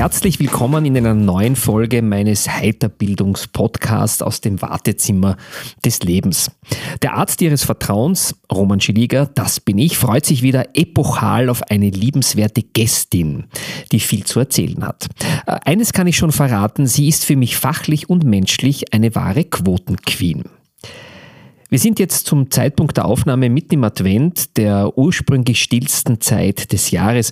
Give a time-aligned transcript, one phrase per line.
[0.00, 5.36] Herzlich willkommen in einer neuen Folge meines Heiterbildungspodcasts aus dem Wartezimmer
[5.84, 6.50] des Lebens.
[7.02, 11.90] Der Arzt Ihres Vertrauens, Roman Schiliger, das bin ich, freut sich wieder epochal auf eine
[11.90, 13.44] liebenswerte Gästin,
[13.92, 15.06] die viel zu erzählen hat.
[15.46, 19.44] Äh, eines kann ich schon verraten, sie ist für mich fachlich und menschlich eine wahre
[19.44, 20.44] Quotenqueen.
[21.70, 26.90] Wir sind jetzt zum Zeitpunkt der Aufnahme mitten im Advent, der ursprünglich stillsten Zeit des
[26.90, 27.30] Jahres.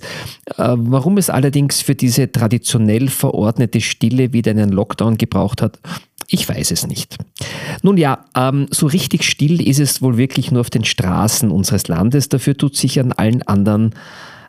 [0.57, 5.79] Äh, warum es allerdings für diese traditionell verordnete Stille wieder einen Lockdown gebraucht hat,
[6.31, 7.17] ich weiß es nicht.
[7.81, 11.87] Nun ja, ähm, so richtig still ist es wohl wirklich nur auf den Straßen unseres
[11.87, 12.29] Landes.
[12.29, 13.95] Dafür tut sich an allen anderen,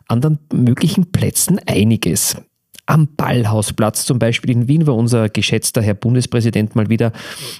[0.07, 2.37] anderen möglichen Plätzen einiges.
[2.91, 7.13] Am Ballhausplatz zum Beispiel in Wien, wo unser geschätzter Herr Bundespräsident mal wieder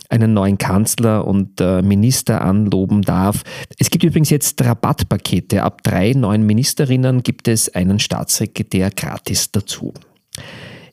[0.09, 3.43] einen neuen Kanzler und äh, Minister anloben darf.
[3.79, 5.63] Es gibt übrigens jetzt Rabattpakete.
[5.63, 9.93] Ab drei neuen Ministerinnen gibt es einen Staatssekretär gratis dazu.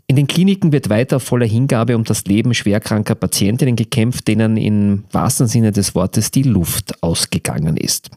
[0.06, 5.02] In den Kliniken wird weiter voller Hingabe um das Leben schwerkranker Patientinnen gekämpft, denen im
[5.10, 8.08] wahrsten Sinne des Wortes die Luft ausgegangen ist.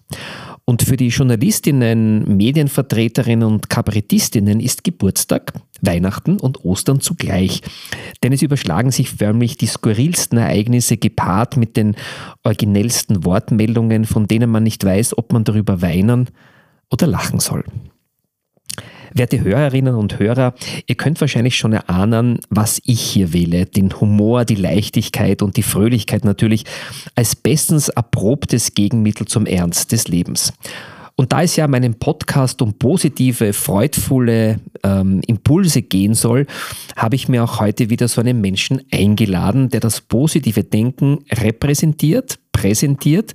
[0.65, 7.61] Und für die Journalistinnen, Medienvertreterinnen und Kabarettistinnen ist Geburtstag, Weihnachten und Ostern zugleich.
[8.23, 11.95] Denn es überschlagen sich förmlich die skurrilsten Ereignisse gepaart mit den
[12.43, 16.29] originellsten Wortmeldungen, von denen man nicht weiß, ob man darüber weinen
[16.91, 17.63] oder lachen soll.
[19.13, 20.53] Werte Hörerinnen und Hörer,
[20.87, 23.65] ihr könnt wahrscheinlich schon erahnen, was ich hier wähle.
[23.65, 26.65] Den Humor, die Leichtigkeit und die Fröhlichkeit natürlich
[27.15, 30.53] als bestens erprobtes Gegenmittel zum Ernst des Lebens.
[31.15, 36.47] Und da es ja meinem Podcast um positive, freudvolle ähm, Impulse gehen soll,
[36.95, 42.39] habe ich mir auch heute wieder so einen Menschen eingeladen, der das positive Denken repräsentiert,
[42.51, 43.33] präsentiert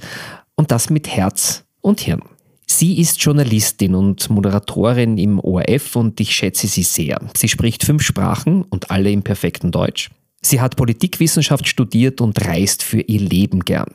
[0.57, 2.23] und das mit Herz und Hirn.
[2.67, 7.21] Sie ist Journalistin und Moderatorin im ORF und ich schätze sie sehr.
[7.37, 10.11] Sie spricht fünf Sprachen und alle im perfekten Deutsch.
[10.43, 13.95] Sie hat Politikwissenschaft studiert und reist für ihr Leben gern.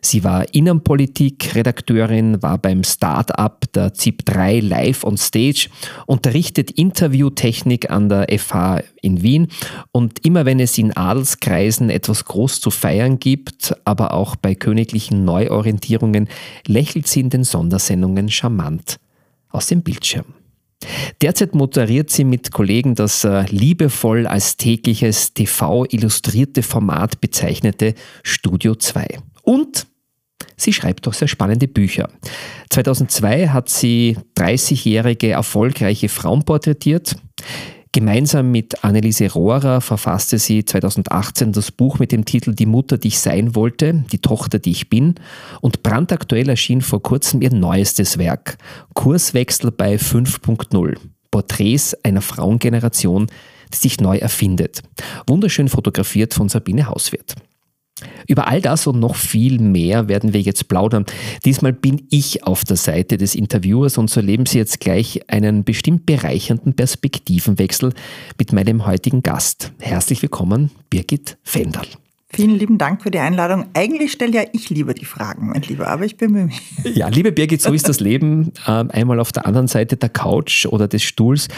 [0.00, 5.68] Sie war Innenpolitik-Redakteurin, war beim Start-up der ZIP3 live on stage,
[6.06, 9.48] unterrichtet Interviewtechnik an der FH in Wien
[9.92, 15.24] und immer wenn es in Adelskreisen etwas groß zu feiern gibt, aber auch bei königlichen
[15.24, 16.28] Neuorientierungen,
[16.66, 18.98] lächelt sie in den Sondersendungen charmant
[19.50, 20.26] aus dem Bildschirm.
[21.22, 29.18] Derzeit moderiert sie mit Kollegen das äh, liebevoll als tägliches TV-illustrierte Format bezeichnete Studio 2.
[29.46, 29.86] Und
[30.56, 32.08] Sie schreibt auch sehr spannende Bücher.
[32.70, 37.16] 2002 hat sie 30-jährige erfolgreiche Frauen porträtiert.
[37.92, 43.08] Gemeinsam mit Anneliese Rohrer verfasste sie 2018 das Buch mit dem Titel Die Mutter, die
[43.08, 45.14] ich sein wollte, die Tochter, die ich bin.
[45.60, 48.58] Und brandaktuell erschien vor kurzem ihr neuestes Werk,
[48.94, 50.96] Kurswechsel bei 5.0,
[51.30, 53.28] Porträts einer Frauengeneration,
[53.72, 54.82] die sich neu erfindet.
[55.26, 57.34] Wunderschön fotografiert von Sabine Hauswirth.
[58.26, 61.06] Über all das und noch viel mehr werden wir jetzt plaudern.
[61.44, 65.64] Diesmal bin ich auf der Seite des Interviewers und so erleben Sie jetzt gleich einen
[65.64, 67.94] bestimmt bereichernden Perspektivenwechsel
[68.38, 69.72] mit meinem heutigen Gast.
[69.78, 71.86] Herzlich willkommen, Birgit Fendal.
[72.28, 73.66] Vielen lieben Dank für die Einladung.
[73.72, 76.60] Eigentlich stelle ja ich lieber die Fragen, mein Lieber, aber ich bemühe mich.
[76.84, 78.52] Ja, liebe Birgit, so ist das Leben.
[78.66, 81.48] Ähm, einmal auf der anderen Seite der Couch oder des Stuhls.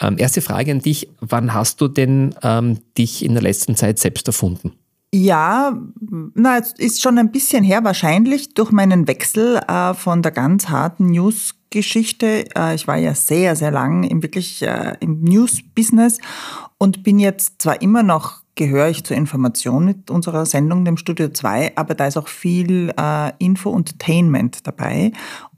[0.00, 1.08] Ähm, erste Frage an dich.
[1.20, 4.72] Wann hast du denn ähm, dich in der letzten Zeit selbst erfunden?
[5.16, 5.78] Ja,
[6.34, 10.70] na, es ist schon ein bisschen her, wahrscheinlich durch meinen Wechsel äh, von der ganz
[10.70, 12.46] harten News-Geschichte.
[12.56, 16.18] Äh, ich war ja sehr, sehr lang im wirklich äh, im News-Business
[16.78, 21.28] und bin jetzt zwar immer noch gehöre ich zur Information mit unserer Sendung, dem Studio
[21.28, 25.12] 2, aber da ist auch viel äh, Info-Entertainment dabei.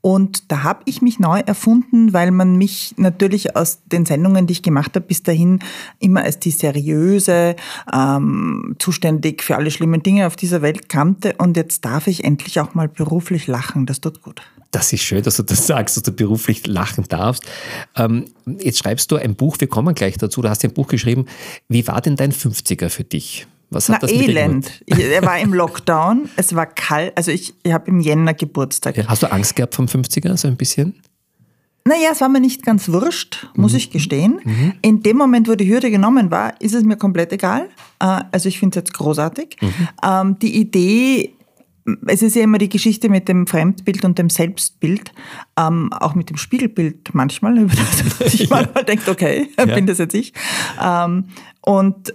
[0.07, 4.53] Und da habe ich mich neu erfunden, weil man mich natürlich aus den Sendungen, die
[4.53, 5.59] ich gemacht habe, bis dahin
[5.99, 7.57] immer als die seriöse,
[7.93, 11.35] ähm, zuständig für alle schlimmen Dinge auf dieser Welt kannte.
[11.39, 13.85] Und jetzt darf ich endlich auch mal beruflich lachen.
[13.85, 14.43] Das tut gut.
[14.71, 17.43] Das ist schön, dass du das sagst, dass du beruflich lachen darfst.
[17.97, 18.27] Ähm,
[18.61, 20.41] jetzt schreibst du ein Buch, wir kommen gleich dazu.
[20.41, 21.27] Du hast ein Buch geschrieben.
[21.69, 23.49] Wie war denn dein 50er für dich?
[23.71, 24.83] Was hat Na, das Elend.
[24.87, 27.17] er war im Lockdown, es war kalt.
[27.17, 28.97] Also ich, ich habe im Jänner Geburtstag.
[28.97, 30.95] Ja, hast du Angst gehabt vom 50er, so ein bisschen?
[31.87, 33.79] Naja, es war mir nicht ganz wurscht, muss mhm.
[33.79, 34.41] ich gestehen.
[34.45, 34.73] Mhm.
[34.83, 37.69] In dem Moment, wo die Hürde genommen war, ist es mir komplett egal.
[38.01, 39.57] Äh, also ich finde es jetzt großartig.
[39.61, 39.89] Mhm.
[40.05, 41.37] Ähm, die Idee,
[42.07, 45.13] es ist ja immer die Geschichte mit dem Fremdbild und dem Selbstbild,
[45.57, 49.67] ähm, auch mit dem Spiegelbild manchmal, über das ich manchmal denke, okay, ja.
[49.67, 50.33] bin das jetzt ich.
[50.83, 51.27] Ähm,
[51.61, 52.15] und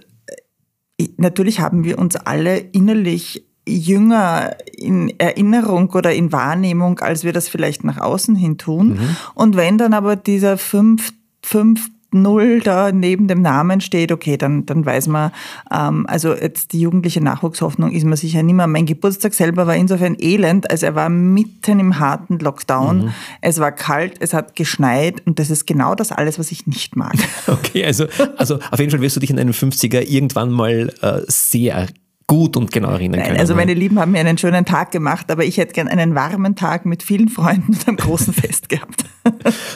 [1.16, 7.48] natürlich haben wir uns alle innerlich jünger in Erinnerung oder in Wahrnehmung, als wir das
[7.48, 8.94] vielleicht nach außen hin tun.
[8.94, 9.16] Mhm.
[9.34, 11.12] Und wenn dann aber dieser 5,
[11.44, 15.32] 5 0 da neben dem Namen steht, okay, dann, dann weiß man,
[15.70, 18.66] ähm, also jetzt die jugendliche Nachwuchshoffnung ist man sicher nicht mehr.
[18.66, 23.04] Mein Geburtstag selber war insofern elend, also er war mitten im harten Lockdown.
[23.04, 23.12] Mhm.
[23.40, 26.96] Es war kalt, es hat geschneit und das ist genau das alles, was ich nicht
[26.96, 27.14] mag.
[27.46, 28.06] Okay, also,
[28.36, 31.86] also auf jeden Fall wirst du dich in einem 50er irgendwann mal äh, sehr
[32.26, 33.40] gut und genau erinnern Nein, können.
[33.40, 36.56] Also meine Lieben haben mir einen schönen Tag gemacht, aber ich hätte gern einen warmen
[36.56, 39.04] Tag mit vielen Freunden und einem großen Fest gehabt.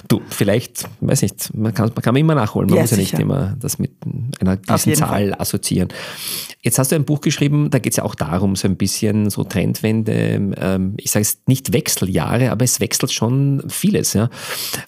[0.09, 2.69] Du, vielleicht, weiß nicht, man kann, man kann immer nachholen.
[2.69, 3.17] Man ja, muss ja sicher.
[3.17, 3.93] nicht immer das mit
[4.41, 5.35] einer gewissen Zahl Fall.
[5.39, 5.89] assoziieren.
[6.63, 9.31] Jetzt hast du ein Buch geschrieben, da geht es ja auch darum, so ein bisschen
[9.31, 14.15] so Trendwende, ähm, ich sage es nicht Wechseljahre, aber es wechselt schon vieles.
[14.15, 14.31] Ja.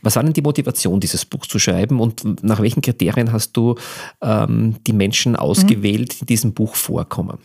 [0.02, 3.76] Was war denn die Motivation, dieses Buch zu schreiben und nach welchen Kriterien hast du
[4.22, 7.38] ähm, die Menschen ausgewählt, die in diesem Buch vorkommen?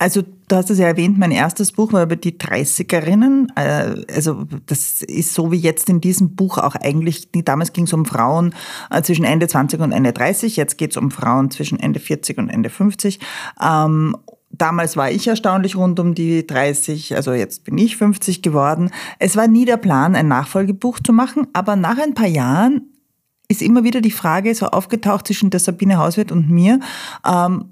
[0.00, 3.48] Also du hast es ja erwähnt, mein erstes Buch war über die 30erinnen.
[3.56, 7.92] Äh, also das ist so wie jetzt in diesem Buch auch eigentlich, damals ging es
[7.92, 8.54] um Frauen
[8.90, 12.38] äh, zwischen Ende 20 und Ende 30, jetzt geht es um Frauen zwischen Ende 40
[12.38, 13.18] und Ende 50.
[13.60, 14.16] Ähm,
[14.50, 18.90] damals war ich erstaunlich rund um die 30, also jetzt bin ich 50 geworden.
[19.18, 22.82] Es war nie der Plan, ein Nachfolgebuch zu machen, aber nach ein paar Jahren
[23.50, 26.80] ist immer wieder die Frage so aufgetaucht zwischen der Sabine Hauswirt und mir,
[27.26, 27.64] ähm,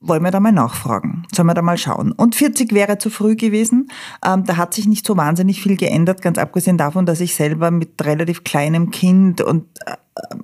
[0.00, 2.10] wollen wir da mal nachfragen, sollen wir da mal schauen.
[2.10, 3.88] Und 40 wäre zu früh gewesen,
[4.26, 7.70] ähm, da hat sich nicht so wahnsinnig viel geändert, ganz abgesehen davon, dass ich selber
[7.70, 9.94] mit relativ kleinem Kind und äh,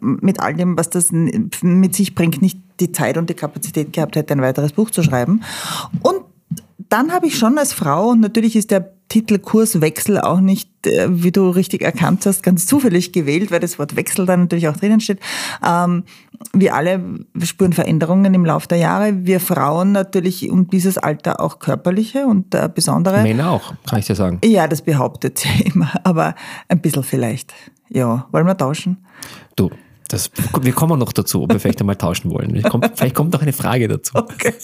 [0.00, 4.14] mit all dem, was das mit sich bringt, nicht die Zeit und die Kapazität gehabt
[4.14, 5.42] hätte, ein weiteres Buch zu schreiben.
[6.02, 6.22] Und
[6.90, 11.08] dann habe ich schon als Frau, und natürlich ist der Titel Kurswechsel auch nicht, äh,
[11.10, 14.76] wie du richtig erkannt hast, ganz zufällig gewählt, weil das Wort Wechsel dann natürlich auch
[14.76, 15.18] drinnen steht.
[15.66, 16.04] Ähm,
[16.52, 17.02] wir alle
[17.42, 19.26] spüren Veränderungen im Laufe der Jahre.
[19.26, 23.22] Wir Frauen natürlich um dieses Alter auch körperliche und äh, besondere.
[23.22, 24.38] Männer auch, kann ich dir sagen.
[24.44, 26.34] Ja, das behauptet sie immer, aber
[26.68, 27.52] ein bisschen vielleicht.
[27.88, 29.04] Ja, wollen wir tauschen?
[29.56, 29.70] Du,
[30.12, 30.30] das,
[30.60, 32.60] wir kommen noch dazu, ob wir vielleicht einmal tauschen wollen.
[32.62, 34.16] Kommt, vielleicht kommt noch eine Frage dazu.
[34.16, 34.54] Okay.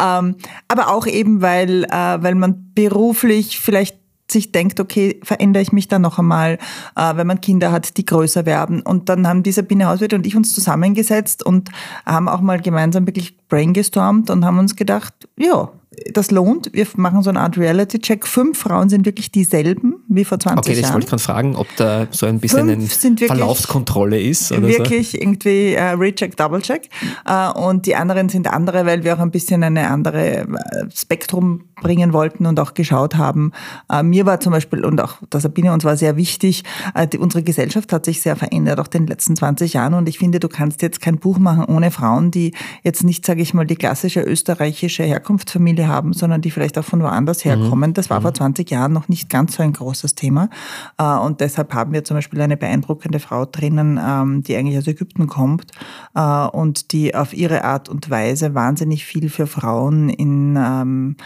[0.00, 0.36] ähm,
[0.68, 3.98] aber auch eben, weil, äh, weil man beruflich vielleicht
[4.30, 6.58] sich denkt, okay, verändere ich mich dann noch einmal,
[6.96, 8.80] äh, wenn man Kinder hat, die größer werden.
[8.80, 11.70] Und dann haben die Sabine Hauswirt und ich uns zusammengsetzt und
[12.06, 15.70] haben auch mal gemeinsam wirklich brainstormt und haben uns gedacht, ja,
[16.12, 16.70] das lohnt.
[16.72, 18.26] Wir machen so eine Art Reality-Check.
[18.26, 20.58] Fünf Frauen sind wirklich dieselben wie vor 20 Jahren.
[20.58, 20.94] Okay, das Jahren.
[20.94, 24.52] wollte ich gerade fragen, ob da so ein bisschen eine Verlaufskontrolle ist.
[24.52, 25.18] Oder wirklich so.
[25.18, 26.88] irgendwie äh, Recheck, Double-Check.
[27.26, 30.46] Äh, und die anderen sind andere, weil wir auch ein bisschen eine andere äh,
[30.94, 33.52] Spektrum bringen wollten und auch geschaut haben.
[33.90, 36.64] Äh, mir war zum Beispiel, und auch der Sabine uns war sehr wichtig,
[36.94, 39.94] äh, die, unsere Gesellschaft hat sich sehr verändert, auch in den letzten 20 Jahren.
[39.94, 43.42] Und ich finde, du kannst jetzt kein Buch machen ohne Frauen, die jetzt nicht, sage
[43.42, 47.50] ich mal, die klassische österreichische Herkunftsfamilie haben, sondern die vielleicht auch von woanders mhm.
[47.50, 47.92] herkommen.
[47.92, 48.22] Das war mhm.
[48.22, 50.48] vor 20 Jahren noch nicht ganz so ein großes Thema.
[50.96, 54.86] Äh, und deshalb haben wir zum Beispiel eine beeindruckende Frau drinnen, ähm, die eigentlich aus
[54.86, 55.72] Ägypten kommt
[56.14, 61.16] äh, und die auf ihre Art und Weise wahnsinnig viel für Frauen in ähm,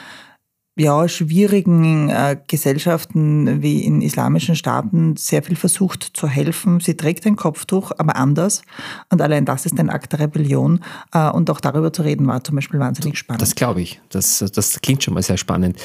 [0.77, 6.81] ja, schwierigen äh, Gesellschaften wie in islamischen Staaten sehr viel versucht zu helfen.
[6.81, 8.63] Sie trägt ein Kopftuch, aber anders.
[9.09, 10.81] Und allein das ist ein Akt der Rebellion.
[11.13, 13.43] Äh, und auch darüber zu reden war zum Beispiel wahnsinnig spannend.
[13.43, 14.01] Das glaube ich.
[14.09, 15.79] Das, das klingt schon mal sehr spannend.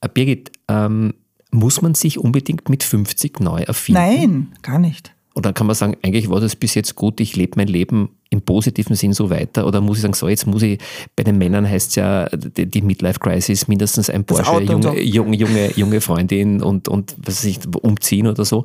[0.00, 1.14] Äh, Birgit, ähm,
[1.52, 4.00] muss man sich unbedingt mit 50 neu erfinden?
[4.00, 5.15] Nein, gar nicht.
[5.36, 8.40] Oder kann man sagen, eigentlich war das bis jetzt gut, ich lebe mein Leben im
[8.40, 9.66] positiven Sinn so weiter?
[9.66, 10.80] Oder muss ich sagen, so jetzt muss ich,
[11.14, 14.92] bei den Männern heißt es ja die, die Midlife Crisis, mindestens ein Porsche, junge, so.
[14.94, 18.64] junge, junge, junge Freundin und, und was weiß ich, umziehen oder so.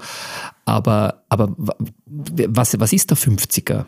[0.64, 1.54] Aber, aber
[2.08, 3.84] was, was ist der 50er?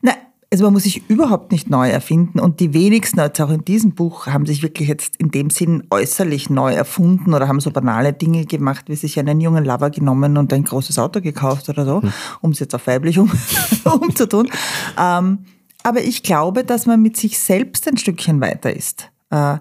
[0.00, 0.12] Na,
[0.52, 3.92] also man muss sich überhaupt nicht neu erfinden und die wenigsten, jetzt auch in diesem
[3.92, 8.12] Buch, haben sich wirklich jetzt in dem Sinn äußerlich neu erfunden oder haben so banale
[8.12, 12.02] Dinge gemacht, wie sich einen jungen Lover genommen und ein großes Auto gekauft oder so,
[12.02, 12.12] hm.
[12.40, 13.30] um es jetzt auf weiblich um,
[13.84, 14.50] umzutun.
[14.98, 15.38] Ähm,
[15.84, 19.08] aber ich glaube, dass man mit sich selbst ein Stückchen weiter ist.
[19.30, 19.58] Äh,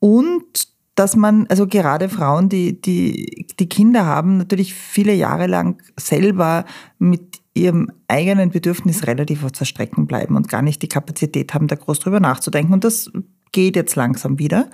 [0.00, 5.82] und dass man, also gerade Frauen, die, die, die Kinder haben, natürlich viele Jahre lang
[5.98, 6.64] selber
[6.98, 11.68] mit ihrem eigenen Bedürfnis relativ auf der Strecke bleiben und gar nicht die Kapazität haben,
[11.68, 12.72] da groß drüber nachzudenken.
[12.72, 13.10] Und das
[13.52, 14.68] geht jetzt langsam wieder.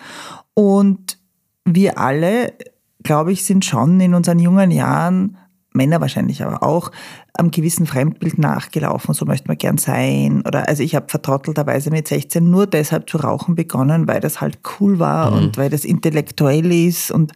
[0.54, 1.18] Und
[1.64, 2.54] wir alle,
[3.02, 5.36] glaube ich, sind schon in unseren jungen Jahren
[5.72, 6.90] Männer wahrscheinlich aber auch,
[7.38, 10.42] am gewissen Fremdbild nachgelaufen, so möchte man gern sein.
[10.44, 14.58] Oder also ich habe vertrottelterweise mit 16 nur deshalb zu rauchen begonnen, weil das halt
[14.80, 15.36] cool war mhm.
[15.36, 17.12] und weil das intellektuell ist.
[17.12, 17.32] Und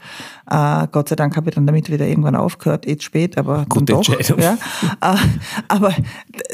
[0.51, 3.93] äh, Gott sei Dank habe ich dann damit wieder irgendwann aufgehört, eh spät, aber Gute
[3.93, 4.39] doch.
[4.39, 4.59] Ja.
[5.01, 5.17] Äh,
[5.69, 5.95] aber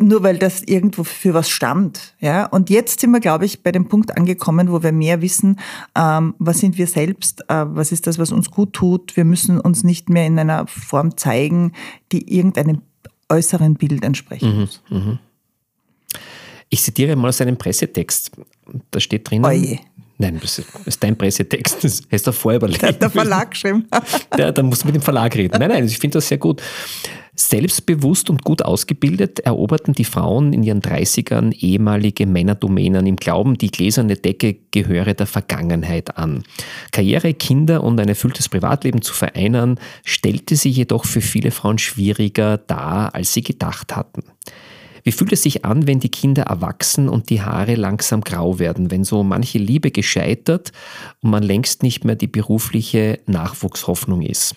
[0.01, 2.15] nur weil das irgendwo für was stand.
[2.21, 2.47] Ja.
[2.47, 5.59] Und jetzt sind wir, glaube ich, bei dem Punkt angekommen, wo wir mehr wissen,
[5.95, 9.17] ähm, was sind wir selbst, äh, was ist das, was uns gut tut.
[9.17, 11.73] Wir müssen uns nicht mehr in einer Form zeigen,
[12.13, 12.83] die irgendeinem
[13.29, 14.83] äußeren Bild entsprechen muss.
[14.89, 15.19] Mhm, mh.
[16.71, 18.31] Ich zitiere mal aus einem Pressetext.
[18.91, 19.45] Da steht drinnen.
[19.45, 19.79] Oje.
[20.19, 21.85] Nein, das ist dein Pressetext.
[21.85, 22.83] Das hast du vorher überlegt.
[22.83, 23.87] Der, der Verlag geschrieben.
[24.37, 25.57] Ja, dann musst du mit dem Verlag reden.
[25.59, 26.61] Nein, nein, ich finde das sehr gut.
[27.41, 33.71] Selbstbewusst und gut ausgebildet eroberten die Frauen in ihren 30ern ehemalige Männerdomänen im Glauben, die
[33.71, 36.43] gläserne Decke gehöre der Vergangenheit an.
[36.91, 42.59] Karriere, Kinder und ein erfülltes Privatleben zu vereinen, stellte sich jedoch für viele Frauen schwieriger
[42.59, 44.25] dar, als sie gedacht hatten.
[45.05, 48.91] Wie fühlt es sich an, wenn die Kinder erwachsen und die Haare langsam grau werden,
[48.91, 50.73] wenn so manche Liebe gescheitert
[51.23, 54.57] und man längst nicht mehr die berufliche Nachwuchshoffnung ist?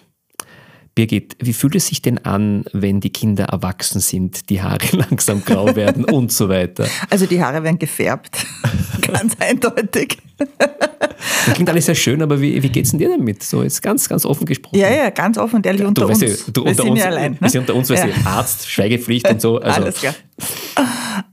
[0.93, 5.43] Birgit, wie fühlt es sich denn an, wenn die Kinder erwachsen sind, die Haare langsam
[5.43, 6.87] grau werden und so weiter?
[7.09, 8.45] Also die Haare werden gefärbt,
[9.01, 10.17] ganz eindeutig.
[10.37, 13.43] Das klingt alles sehr schön, aber wie, wie geht es denn dir damit?
[13.43, 14.77] So jetzt ganz, ganz offen gesprochen.
[14.77, 16.21] Ja, ja, ganz offen und ehrlich unter du, uns.
[16.21, 17.33] Weißt du, wir sind uns, ja allein.
[17.33, 17.37] Ne?
[17.41, 18.15] Wir sind unter uns, weil ja.
[18.25, 19.59] Arzt, Schweigepflicht und so.
[19.59, 19.81] Also.
[19.81, 20.15] Alles klar.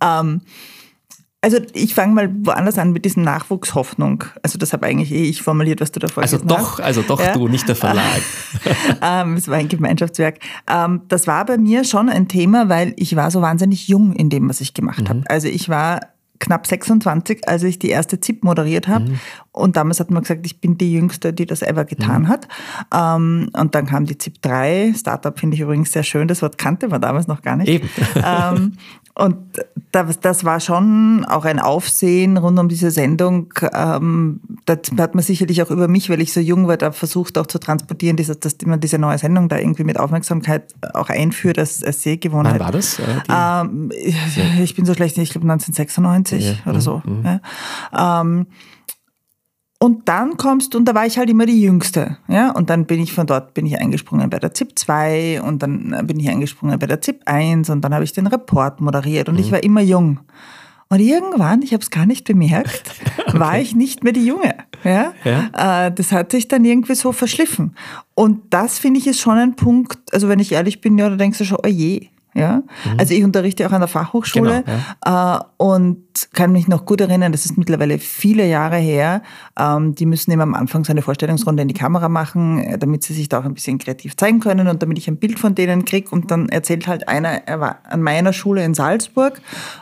[0.01, 0.43] Ähm,
[1.41, 4.25] also ich fange mal woanders an mit diesem Nachwuchshoffnung.
[4.43, 6.59] Also das habe eigentlich eh ich formuliert, was du davor also gesagt hast.
[6.59, 7.33] Also doch, also doch ja?
[7.33, 8.23] du, nicht der Verlag.
[9.03, 10.41] ähm, es war ein Gemeinschaftswerk.
[10.69, 14.31] Ähm, das war bei mir schon ein Thema, weil ich war so wahnsinnig jung in
[14.31, 15.09] dem, was ich gemacht mhm.
[15.09, 15.23] habe.
[15.29, 16.01] Also ich war
[16.41, 19.11] knapp 26, als ich die erste ZIP moderiert habe.
[19.11, 19.21] Mhm.
[19.53, 22.29] Und damals hat man gesagt, ich bin die Jüngste, die das ever getan mhm.
[22.29, 22.49] hat.
[22.95, 24.95] Ähm, und dann kam die ZIP 3.
[24.97, 26.29] Startup finde ich übrigens sehr schön.
[26.29, 27.69] Das Wort kannte man damals noch gar nicht.
[27.69, 27.89] Eben.
[28.25, 28.73] Ähm,
[29.19, 29.37] und
[29.91, 33.53] das, das war schon auch ein Aufsehen rund um diese Sendung.
[33.75, 37.37] Ähm, das hat man sicherlich auch über mich, weil ich so jung war, da versucht
[37.37, 41.59] auch zu transportieren, dass, dass man diese neue Sendung da irgendwie mit Aufmerksamkeit auch einführt,
[41.59, 42.61] als, als Sehgewohnheit.
[42.61, 43.01] Wann war das?
[43.01, 44.17] Äh, ähm, ich,
[44.63, 46.71] ich, bin so schlecht, ich glaube 1996 ja.
[46.71, 47.03] oder so.
[47.05, 47.25] Mhm.
[47.93, 48.21] Ja.
[48.21, 48.47] Ähm,
[49.81, 52.85] und dann kommst du, und da war ich halt immer die Jüngste, ja, und dann
[52.87, 56.29] bin ich von dort, bin ich eingesprungen bei der ZIP 2 und dann bin ich
[56.29, 59.41] eingesprungen bei der ZIP 1 und dann habe ich den Report moderiert und mhm.
[59.41, 60.21] ich war immer jung.
[60.91, 62.95] Und irgendwann, ich habe es gar nicht bemerkt,
[63.27, 63.39] okay.
[63.39, 64.55] war ich nicht mehr die Junge.
[64.85, 65.13] Ja?
[65.25, 65.87] ja?
[65.87, 67.77] Äh, das hat sich dann irgendwie so verschliffen.
[68.15, 71.17] Und das finde ich ist schon ein Punkt, also wenn ich ehrlich bin, ja, da
[71.17, 72.09] denkst du schon, oh je,
[72.39, 72.57] ja?
[72.57, 72.99] Mhm.
[72.99, 75.37] Also ich unterrichte auch an der Fachhochschule genau, ja.
[75.37, 79.23] äh, und kann mich noch gut erinnern, das ist mittlerweile viele Jahre her.
[79.59, 83.03] Ähm, die müssen immer am Anfang so eine Vorstellungsrunde in die Kamera machen, äh, damit
[83.03, 85.55] sie sich da auch ein bisschen kreativ zeigen können und damit ich ein Bild von
[85.55, 86.11] denen kriege.
[86.11, 89.41] Und dann erzählt halt einer, er war an meiner Schule in Salzburg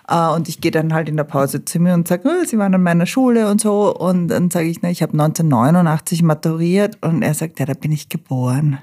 [0.08, 2.58] äh, und ich gehe dann halt in der Pause zu mir und sage, oh, sie
[2.58, 3.94] waren an meiner Schule und so.
[3.94, 7.92] Und dann sage ich, na, ich habe 1989 maturiert und er sagt, ja, da bin
[7.92, 8.78] ich geboren.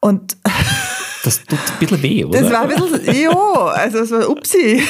[0.00, 0.36] Und
[1.28, 2.40] Das tut ein bisschen weh, oder?
[2.40, 4.82] Das war ein bisschen, jo, also es war upsi.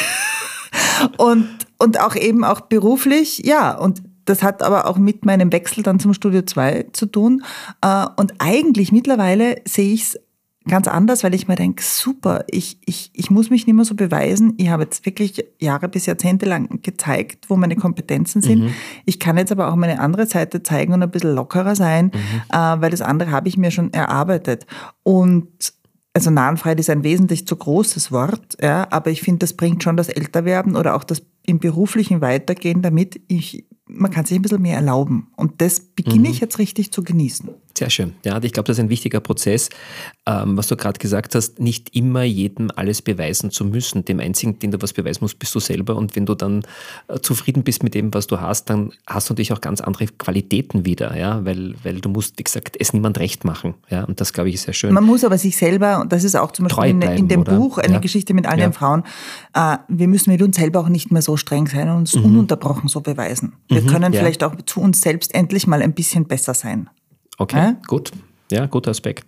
[1.16, 5.82] Und, und auch eben auch beruflich, ja, und das hat aber auch mit meinem Wechsel
[5.82, 7.42] dann zum Studio 2 zu tun.
[7.80, 10.20] Äh, und eigentlich mittlerweile sehe ich es
[10.68, 13.96] ganz anders, weil ich mir denke, super, ich, ich, ich muss mich nicht mehr so
[13.96, 14.54] beweisen.
[14.58, 18.64] Ich habe jetzt wirklich Jahre bis Jahrzehnte lang gezeigt, wo meine Kompetenzen sind.
[18.64, 18.74] Mhm.
[19.06, 22.42] Ich kann jetzt aber auch meine andere Seite zeigen und ein bisschen lockerer sein, mhm.
[22.52, 24.66] Äh, weil das andere habe ich mir schon erarbeitet.
[25.02, 25.72] Und
[26.14, 29.96] also Nahenfreiheit ist ein wesentlich zu großes Wort, ja, aber ich finde, das bringt schon
[29.96, 33.20] das Älterwerden oder auch das im beruflichen Weitergehen damit.
[33.28, 35.28] Ich, man kann sich ein bisschen mehr erlauben.
[35.36, 36.34] Und das beginne mhm.
[36.34, 37.50] ich jetzt richtig zu genießen.
[37.78, 38.14] Sehr schön.
[38.24, 39.68] Ja, ich glaube, das ist ein wichtiger Prozess,
[40.26, 44.04] ähm, was du gerade gesagt hast, nicht immer jedem alles beweisen zu müssen.
[44.04, 45.94] Dem einzigen, den du was beweisen musst, bist du selber.
[45.94, 46.64] Und wenn du dann
[47.06, 50.06] äh, zufrieden bist mit dem, was du hast, dann hast du natürlich auch ganz andere
[50.06, 53.74] Qualitäten wieder, ja, weil, weil du musst, wie gesagt, es niemand recht machen.
[53.90, 54.92] Ja, und das, glaube ich, ist sehr schön.
[54.92, 57.40] Man muss aber sich selber, und das ist auch zum Beispiel in, bleiben, in, dem
[57.42, 57.54] oder?
[57.54, 58.00] Buch, eine ja.
[58.00, 59.04] Geschichte mit all den Frauen,
[59.54, 62.24] äh, wir müssen mit uns selber auch nicht mehr so streng sein und uns mhm.
[62.24, 63.52] ununterbrochen so beweisen.
[63.68, 64.18] Wir mhm, können ja.
[64.18, 66.90] vielleicht auch zu uns selbst endlich mal ein bisschen besser sein.
[67.38, 67.74] Okay, äh?
[67.86, 68.12] gut.
[68.50, 69.24] Ja, guter Aspekt.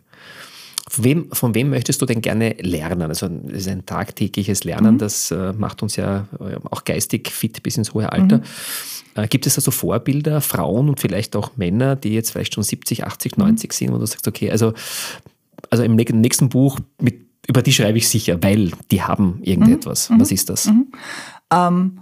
[0.88, 3.02] Von wem, von wem möchtest du denn gerne lernen?
[3.02, 4.98] Also es ist ein tagtägliches Lernen, mhm.
[4.98, 8.38] das äh, macht uns ja äh, auch geistig fit bis ins hohe Alter.
[8.38, 8.42] Mhm.
[9.14, 13.04] Äh, gibt es also Vorbilder, Frauen und vielleicht auch Männer, die jetzt vielleicht schon 70,
[13.04, 13.74] 80, 90 mhm.
[13.74, 14.72] sind, wo du sagst, okay, also,
[15.70, 20.10] also im nächsten Buch, mit, über die schreibe ich sicher, weil die haben irgendetwas.
[20.10, 20.20] Mhm.
[20.20, 20.66] Was ist das?
[20.66, 20.88] Mhm.
[21.52, 21.98] Ähm,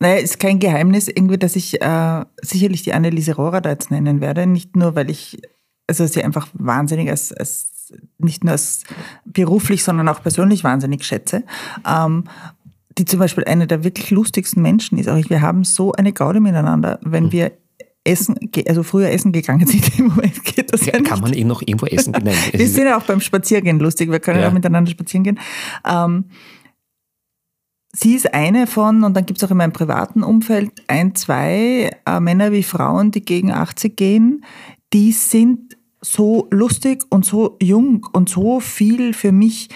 [0.00, 4.20] naja, ist kein Geheimnis irgendwie, dass ich äh, sicherlich die Anneliese Rohrer da jetzt nennen
[4.20, 4.46] werde.
[4.46, 5.40] Nicht nur, weil ich
[5.88, 8.84] also sie einfach wahnsinnig als, als nicht nur als
[9.24, 11.42] beruflich, sondern auch persönlich wahnsinnig schätze.
[11.86, 12.24] Ähm,
[12.98, 15.08] die zum Beispiel eine der wirklich lustigsten Menschen ist.
[15.08, 17.32] Auch wir haben so eine Gaude miteinander, wenn mhm.
[17.32, 17.52] wir
[18.04, 18.36] essen,
[18.66, 19.98] also früher essen gegangen sind.
[19.98, 22.26] Im Moment geht das ja, ja Kann man eh noch irgendwo essen gehen?
[22.52, 24.10] wir sind ja auch beim Spaziergehen lustig.
[24.10, 24.48] Wir können ja.
[24.48, 25.40] auch miteinander spazieren gehen.
[25.88, 26.24] Ähm,
[27.92, 31.90] sie ist eine von, und dann gibt es auch in meinem privaten Umfeld ein, zwei
[32.06, 34.44] äh, Männer wie Frauen, die gegen 80 gehen,
[34.92, 39.68] die sind so lustig und so jung und so viel für mich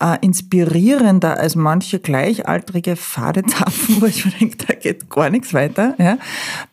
[0.00, 5.94] äh, inspirierender als manche gleichaltrige Fadezapfen, wo ich mir denke, da geht gar nichts weiter.
[5.98, 6.18] Ja?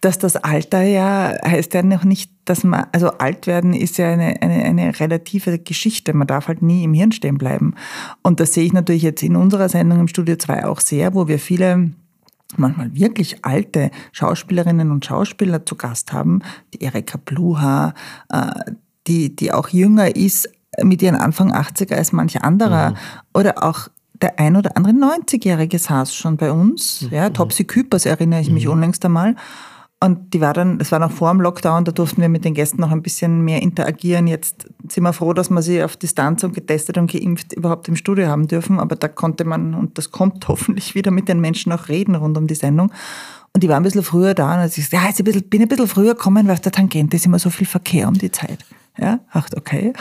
[0.01, 4.11] Dass das Alter ja, heißt ja noch nicht, dass man, also alt werden ist ja
[4.11, 6.13] eine, eine, eine relative Geschichte.
[6.13, 7.75] Man darf halt nie im Hirn stehen bleiben.
[8.23, 11.27] Und das sehe ich natürlich jetzt in unserer Sendung im Studio 2 auch sehr, wo
[11.27, 11.91] wir viele
[12.55, 16.39] manchmal wirklich alte Schauspielerinnen und Schauspieler zu Gast haben,
[16.73, 17.93] die Erika Bluha,
[18.29, 18.71] äh,
[19.07, 20.49] die, die auch jünger ist
[20.83, 22.91] mit ihren Anfang 80er als manch anderer.
[22.91, 22.95] Mhm.
[23.33, 23.89] Oder auch
[24.21, 27.03] der ein oder andere 90-Jährige saß schon bei uns.
[27.03, 27.13] Mhm.
[27.13, 28.71] Ja, Topsy Küpers erinnere ich mich mhm.
[28.71, 29.35] unlängst einmal.
[29.99, 32.53] Und die war dann, es war noch vor dem Lockdown, da durften wir mit den
[32.53, 34.27] Gästen noch ein bisschen mehr interagieren.
[34.27, 37.95] Jetzt sind wir froh, dass wir sie auf Distanz und getestet und geimpft überhaupt im
[37.95, 38.79] Studio haben dürfen.
[38.79, 42.37] Aber da konnte man, und das kommt hoffentlich wieder mit den Menschen auch reden rund
[42.37, 42.91] um die Sendung.
[43.53, 46.13] Und die war ein bisschen früher da und ich ja, jetzt bin ein bisschen früher
[46.13, 48.63] gekommen, weil auf der Tangente ist immer so viel Verkehr um die Zeit.
[48.97, 49.93] Ja, ach, okay.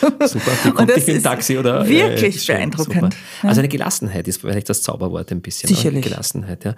[0.00, 1.88] Super, die kommt nicht im Taxi oder?
[1.88, 3.14] Wirklich ja, beeindruckend.
[3.42, 3.48] Ja.
[3.48, 5.68] Also eine Gelassenheit ist vielleicht das Zauberwort ein bisschen.
[5.68, 6.04] Sicherlich.
[6.04, 6.74] Gelassenheit, ja.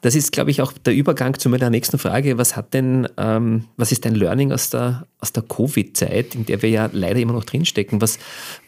[0.00, 2.38] Das ist, glaube ich, auch der Übergang zu meiner nächsten Frage.
[2.38, 6.62] Was hat denn, ähm, was ist dein Learning aus der, aus der Covid-Zeit, in der
[6.62, 8.00] wir ja leider immer noch drinstecken?
[8.00, 8.18] Was,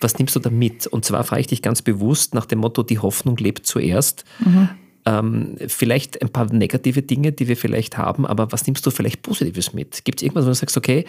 [0.01, 0.87] was nimmst du da mit?
[0.87, 4.25] Und zwar frage ich dich ganz bewusst nach dem Motto, die Hoffnung lebt zuerst.
[4.41, 4.69] Mhm.
[5.07, 9.23] Ähm, vielleicht ein paar negative Dinge, die wir vielleicht haben, aber was nimmst du vielleicht
[9.23, 10.05] Positives mit?
[10.05, 11.05] Gibt es irgendwas, wo du sagst, okay,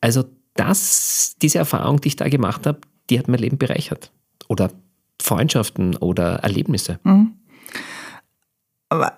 [0.00, 0.24] also
[0.54, 2.80] das, diese Erfahrung, die ich da gemacht habe,
[3.10, 4.12] die hat mein Leben bereichert.
[4.48, 4.70] Oder
[5.20, 6.98] Freundschaften oder Erlebnisse.
[7.04, 7.34] Mhm.
[8.88, 9.14] Aber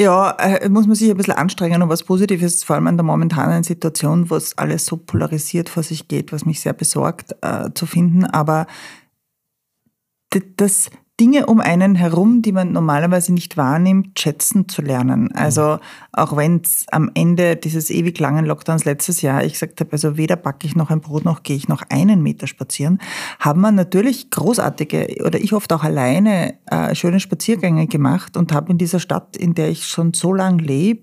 [0.00, 3.04] ja, äh, muss man sich ein bisschen anstrengen, um was Positives, vor allem in der
[3.04, 7.70] momentanen Situation, wo es alles so polarisiert vor sich geht, was mich sehr besorgt, äh,
[7.74, 8.24] zu finden.
[8.24, 8.66] Aber
[10.56, 10.90] das,
[11.22, 15.30] Dinge um einen herum, die man normalerweise nicht wahrnimmt, schätzen zu lernen.
[15.36, 15.78] Also
[16.10, 20.16] auch wenn es am Ende dieses ewig langen Lockdowns letztes Jahr, ich gesagt habe, also
[20.16, 22.98] weder backe ich noch ein Brot noch gehe ich noch einen Meter spazieren,
[23.38, 28.72] haben wir natürlich großartige oder ich oft auch alleine äh, schöne Spaziergänge gemacht und habe
[28.72, 31.02] in dieser Stadt, in der ich schon so lange lebe,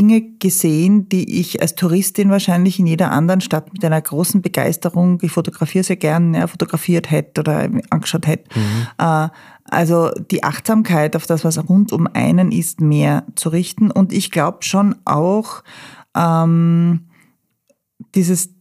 [0.00, 5.18] Dinge gesehen, die ich als Touristin wahrscheinlich in jeder anderen Stadt mit einer großen Begeisterung,
[5.20, 8.58] ich fotografiere sehr gern, ja, fotografiert hätte oder angeschaut hätte.
[8.58, 8.86] Mhm.
[8.96, 9.28] Äh,
[9.64, 13.90] also die Achtsamkeit auf das, was rund um einen ist, mehr zu richten.
[13.90, 15.62] Und ich glaube schon auch
[16.16, 17.10] ähm,
[18.14, 18.54] dieses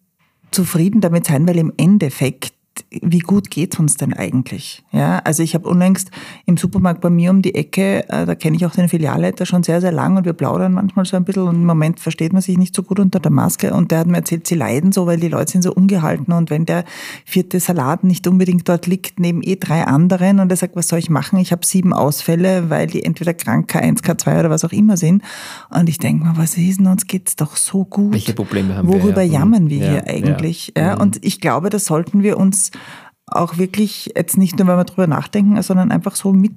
[0.52, 2.54] zufrieden damit sein, weil im Endeffekt
[2.90, 4.84] wie gut geht's uns denn eigentlich?
[4.92, 6.12] Ja, also ich habe unlängst
[6.46, 9.64] im Supermarkt bei mir um die Ecke, äh, da kenne ich auch den Filialleiter schon
[9.64, 12.42] sehr, sehr lang und wir plaudern manchmal so ein bisschen und im Moment versteht man
[12.42, 15.08] sich nicht so gut unter der Maske und der hat mir erzählt, sie leiden so,
[15.08, 16.86] weil die Leute sind so ungehalten und wenn der
[17.26, 21.00] vierte Salat nicht unbedingt dort liegt, neben eh drei anderen und er sagt, was soll
[21.00, 21.40] ich machen?
[21.40, 25.24] Ich habe sieben Ausfälle, weil die entweder krank K1, K2 oder was auch immer sind
[25.70, 28.14] und ich denke mir, was ist denn, uns geht's doch so gut.
[28.14, 29.04] Welche Probleme haben Worüber wir?
[29.04, 30.74] Worüber jammern wir ja, hier eigentlich?
[30.76, 30.84] Ja.
[30.84, 30.96] ja.
[30.96, 31.02] Mhm.
[31.02, 32.69] Und ich glaube, das sollten wir uns
[33.26, 36.54] auch wirklich jetzt nicht nur, wenn wir drüber nachdenken, sondern einfach so mit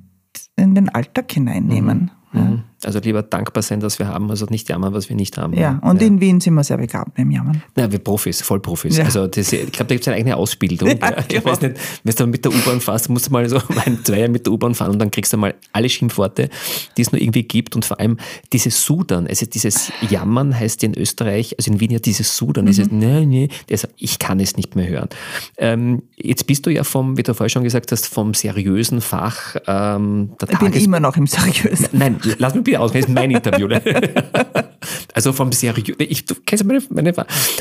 [0.56, 2.10] in den Alltag hineinnehmen.
[2.32, 2.40] Mhm.
[2.40, 2.64] Mhm.
[2.84, 5.54] Also lieber dankbar sein, dass wir haben, also nicht jammern, was wir nicht haben.
[5.54, 6.06] Ja, und ja.
[6.08, 7.62] in Wien sind wir sehr begabt im Jammern.
[7.76, 8.96] Ja, wir Profis, Vollprofis.
[8.96, 9.04] Ja.
[9.04, 10.90] Also das, ich glaube, da gibt es eine eigene Ausbildung.
[11.02, 11.44] Ja, ich genau.
[11.46, 14.46] weiß nicht, wenn du mit der U-Bahn fährst, musst du mal so ein Zweier mit
[14.46, 16.48] der U-Bahn fahren und dann kriegst du mal alle Schimpfworte,
[16.96, 18.18] die es nur irgendwie gibt und vor allem
[18.52, 22.68] dieses Sudern, also dieses Jammern heißt in Österreich, also in Wien ja dieses Sudern, mhm.
[22.68, 25.08] dieses nee, nee, das, ich kann es nicht mehr hören.
[25.56, 29.56] Ähm, jetzt bist du ja vom, wie du vorher schon gesagt hast, vom seriösen Fach
[29.66, 31.88] ähm, der Ich Tages bin immer noch im seriösen.
[31.92, 33.66] Nein, lass mich bitte aus, das ist mein Interview.
[33.66, 33.82] Ne?
[35.14, 37.12] Also vom, seriö ich, du kennst meine, meine,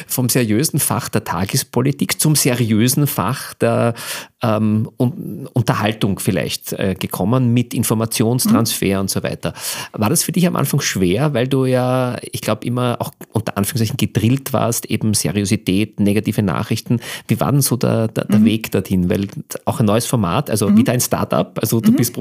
[0.08, 3.94] vom seriösen Fach der Tagespolitik zum seriösen Fach der
[4.42, 9.02] ähm, Unterhaltung vielleicht äh, gekommen mit Informationstransfer mhm.
[9.02, 9.54] und so weiter.
[9.92, 13.58] War das für dich am Anfang schwer, weil du ja, ich glaube, immer auch unter
[13.58, 17.00] Anführungszeichen gedrillt warst, eben Seriosität, negative Nachrichten.
[17.28, 18.46] Wie war denn so der, der, der mhm.
[18.46, 19.10] Weg dorthin?
[19.10, 19.28] Weil
[19.66, 20.78] auch ein neues Format, also mhm.
[20.78, 21.98] wieder ein Startup, also du mhm.
[21.98, 22.18] bist.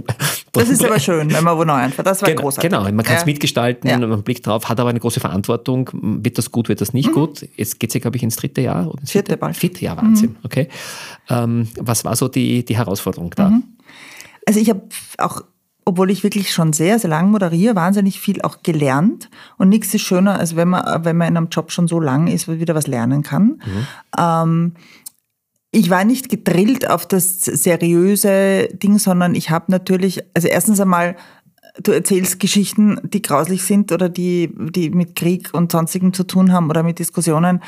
[0.53, 2.71] Das ist aber schön, wenn man wo neu einfach, das war genau, großartig.
[2.71, 3.27] Genau, man kann es ja.
[3.27, 3.99] mitgestalten, ja.
[3.99, 5.91] man blickt drauf, hat aber eine große Verantwortung.
[5.93, 7.15] Wird das gut, wird das nicht mhm.
[7.15, 7.47] gut?
[7.57, 8.89] Jetzt geht es ja, glaube ich, ins dritte Jahr.
[8.89, 10.31] Oder ins vierte, vierte Vierte Jahr, Wahnsinn.
[10.31, 10.37] Mhm.
[10.45, 10.69] Okay.
[11.29, 13.51] Ähm, was war so die, die Herausforderung da?
[13.51, 13.63] Mhm.
[14.47, 14.83] Also ich habe
[15.19, 15.43] auch
[15.85, 19.29] obwohl ich wirklich schon sehr, sehr lang moderiere, wahnsinnig viel auch gelernt.
[19.57, 22.29] Und nichts ist schöner, als wenn man, wenn man in einem Job schon so lang
[22.29, 23.61] ist, wieder was lernen kann.
[23.65, 23.87] Mhm.
[24.17, 24.73] Ähm,
[25.73, 31.17] ich war nicht gedrillt auf das seriöse Ding, sondern ich habe natürlich, also erstens einmal,
[31.79, 36.53] du erzählst Geschichten, die grauslich sind oder die, die mit Krieg und sonstigem zu tun
[36.53, 37.63] haben oder mit Diskussionen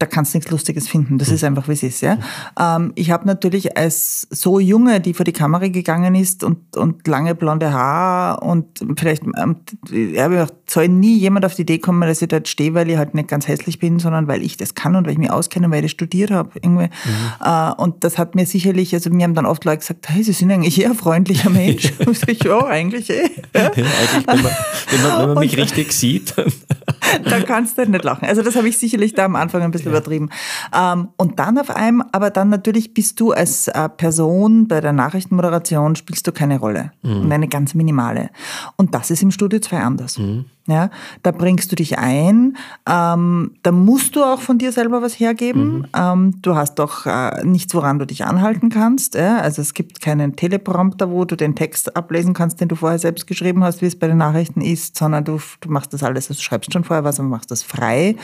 [0.00, 1.18] da kannst du nichts Lustiges finden.
[1.18, 1.34] Das mhm.
[1.34, 2.00] ist einfach, wie es ist.
[2.00, 2.18] Ja?
[2.58, 7.06] Ähm, ich habe natürlich als so Junge, die vor die Kamera gegangen ist und, und
[7.06, 9.56] lange blonde Haar und vielleicht ähm,
[9.90, 13.14] ja, soll nie jemand auf die Idee kommen, dass ich dort stehe, weil ich halt
[13.14, 15.84] nicht ganz hässlich bin, sondern weil ich das kann und weil ich mich auskenne, weil
[15.84, 16.48] ich studiert habe.
[16.54, 16.86] Irgendwie.
[16.86, 17.44] Mhm.
[17.44, 20.32] Äh, und das hat mir sicherlich, also mir haben dann oft Leute gesagt, hey, Sie
[20.32, 21.92] sind eigentlich eher freundlicher Mensch.
[22.26, 23.28] ich, ja, eigentlich eh.
[23.54, 23.66] Ja.
[23.66, 24.52] eigentlich, wenn man,
[24.90, 26.34] wenn man, wenn man mich richtig sieht.
[26.36, 28.26] da kannst du nicht lachen.
[28.26, 30.30] Also das habe ich sicherlich da am Anfang ein bisschen übertrieben.
[30.74, 34.92] Ähm, und dann auf einmal, aber dann natürlich bist du als äh, Person bei der
[34.92, 36.92] Nachrichtenmoderation spielst du keine Rolle.
[37.02, 37.22] Mhm.
[37.22, 38.30] Und eine ganz minimale.
[38.76, 40.18] Und das ist im Studio 2 anders.
[40.18, 40.46] Mhm.
[40.66, 40.90] Ja,
[41.22, 42.56] da bringst du dich ein,
[42.88, 45.78] ähm, da musst du auch von dir selber was hergeben.
[45.78, 45.86] Mhm.
[45.96, 49.14] Ähm, du hast doch äh, nichts, woran du dich anhalten kannst.
[49.14, 49.38] Ja?
[49.38, 53.26] Also es gibt keinen Teleprompter, wo du den Text ablesen kannst, den du vorher selbst
[53.26, 56.38] geschrieben hast, wie es bei den Nachrichten ist, sondern du, du machst das alles, also
[56.38, 58.16] du schreibst schon vorher was, aber machst das frei.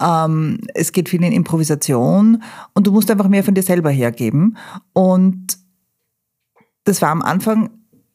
[0.00, 2.42] Ähm, es geht viel in Improvisation
[2.74, 4.56] und du musst einfach mehr von dir selber hergeben.
[4.92, 5.58] Und
[6.84, 7.70] das war am Anfang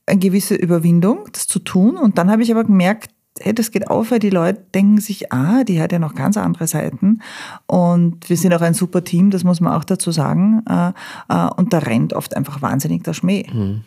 [0.06, 1.98] eine gewisse Überwindung, das zu tun.
[1.98, 5.32] Und dann habe ich aber gemerkt, hey, das geht auf, weil die Leute denken sich,
[5.34, 7.22] ah, die hat ja noch ganz andere Seiten.
[7.68, 10.64] Und wir sind auch ein super Team, das muss man auch dazu sagen.
[10.70, 10.94] Äh,
[11.30, 13.46] äh, und da rennt oft einfach wahnsinnig der Schmäh.
[13.50, 13.82] Hm.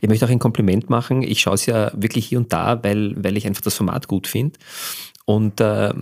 [0.00, 1.22] Ich möchte auch ein Kompliment machen.
[1.22, 4.26] Ich schaue es ja wirklich hier und da, weil, weil ich einfach das Format gut
[4.26, 4.58] finde.
[5.24, 5.92] Und äh,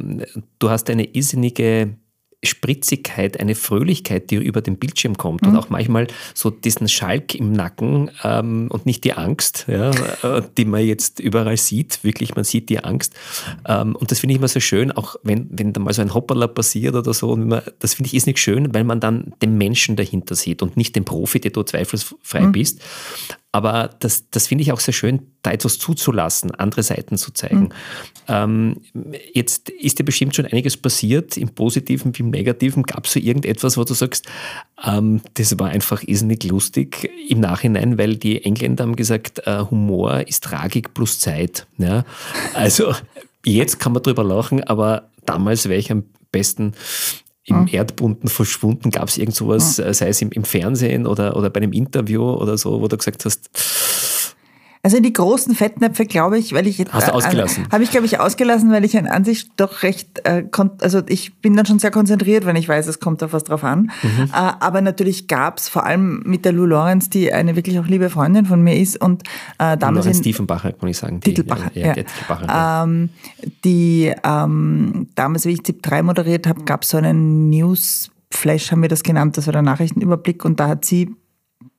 [0.59, 1.95] du hast eine irrsinnige
[2.43, 5.49] Spritzigkeit, eine Fröhlichkeit, die über den Bildschirm kommt mhm.
[5.49, 9.91] und auch manchmal so diesen Schalk im Nacken ähm, und nicht die Angst, ja,
[10.23, 12.03] äh, die man jetzt überall sieht.
[12.03, 13.15] Wirklich, man sieht die Angst.
[13.67, 16.15] Ähm, und das finde ich immer so schön, auch wenn, wenn da mal so ein
[16.15, 17.37] Hopperler passiert oder so.
[17.37, 20.79] Man, das finde ich ist nicht schön, weil man dann den Menschen dahinter sieht und
[20.79, 22.53] nicht den Profi, der du zweifelsfrei mhm.
[22.53, 22.81] bist.
[23.53, 27.63] Aber das, das finde ich auch sehr schön, da etwas zuzulassen, andere Seiten zu zeigen.
[27.63, 27.71] Mhm.
[28.29, 28.77] Ähm,
[29.33, 32.85] jetzt ist dir bestimmt schon einiges passiert, im Positiven wie im Negativen.
[32.85, 34.27] Gab es so irgendetwas, wo du sagst,
[34.85, 40.29] ähm, das war einfach irrsinnig lustig im Nachhinein, weil die Engländer haben gesagt, äh, Humor
[40.29, 41.67] ist Tragik plus Zeit.
[41.79, 42.05] Ja?
[42.55, 42.95] Also
[43.45, 46.75] jetzt kann man drüber lachen, aber damals wäre ich am besten
[47.45, 47.67] im.
[47.71, 48.91] Erdboden verschwunden?
[48.91, 49.93] Gab es irgend sowas, mhm.
[49.93, 53.25] sei es im, im, Fernsehen oder, oder bei einem Interview oder so, wo du gesagt
[53.25, 53.51] hast,
[54.83, 56.95] also die großen Fettnäpfe, glaube ich, weil ich jetzt.
[56.95, 57.65] Hast du ausgelassen?
[57.65, 60.45] Äh, Habe ich, glaube ich, ausgelassen, weil ich an, an sich doch recht, äh,
[60.81, 63.63] also ich bin dann schon sehr konzentriert, wenn ich weiß, es kommt auf was drauf
[63.63, 63.91] an.
[64.03, 64.25] Mhm.
[64.25, 67.87] Äh, aber natürlich gab es vor allem mit der Lou Lawrence, die eine wirklich auch
[67.87, 69.23] liebe Freundin von mir ist und
[69.59, 70.07] äh, damals.
[70.07, 71.21] Lawrence Tiefenbacher, kann ich sagen.
[71.21, 71.95] Titelbacher, die, ja.
[71.95, 72.05] ja.
[72.29, 72.85] ja.
[72.85, 73.11] Ähm,
[73.67, 78.11] die ähm, damals, wie ich ZIP 3 moderiert habe, gab es so einen News.
[78.33, 81.15] Flash haben wir das genannt, das war der Nachrichtenüberblick und da hat sie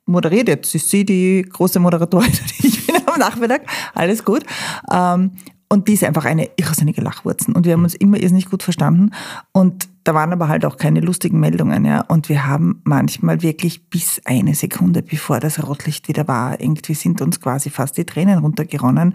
[0.06, 0.48] moderiert.
[0.48, 2.30] Jetzt ist sie die große Moderatorin,
[2.62, 2.81] ich bin
[3.12, 3.62] am Nachmittag,
[3.94, 4.44] alles gut.
[4.92, 5.32] Ähm,
[5.68, 7.54] und die ist einfach eine irrsinnige Lachwurzen.
[7.54, 9.10] Und wir haben uns immer irrsinnig gut verstanden.
[9.52, 12.02] Und da waren aber halt auch keine lustigen Meldungen, ja.
[12.02, 17.22] Und wir haben manchmal wirklich bis eine Sekunde, bevor das Rotlicht wieder war, irgendwie sind
[17.22, 19.14] uns quasi fast die Tränen runtergeronnen,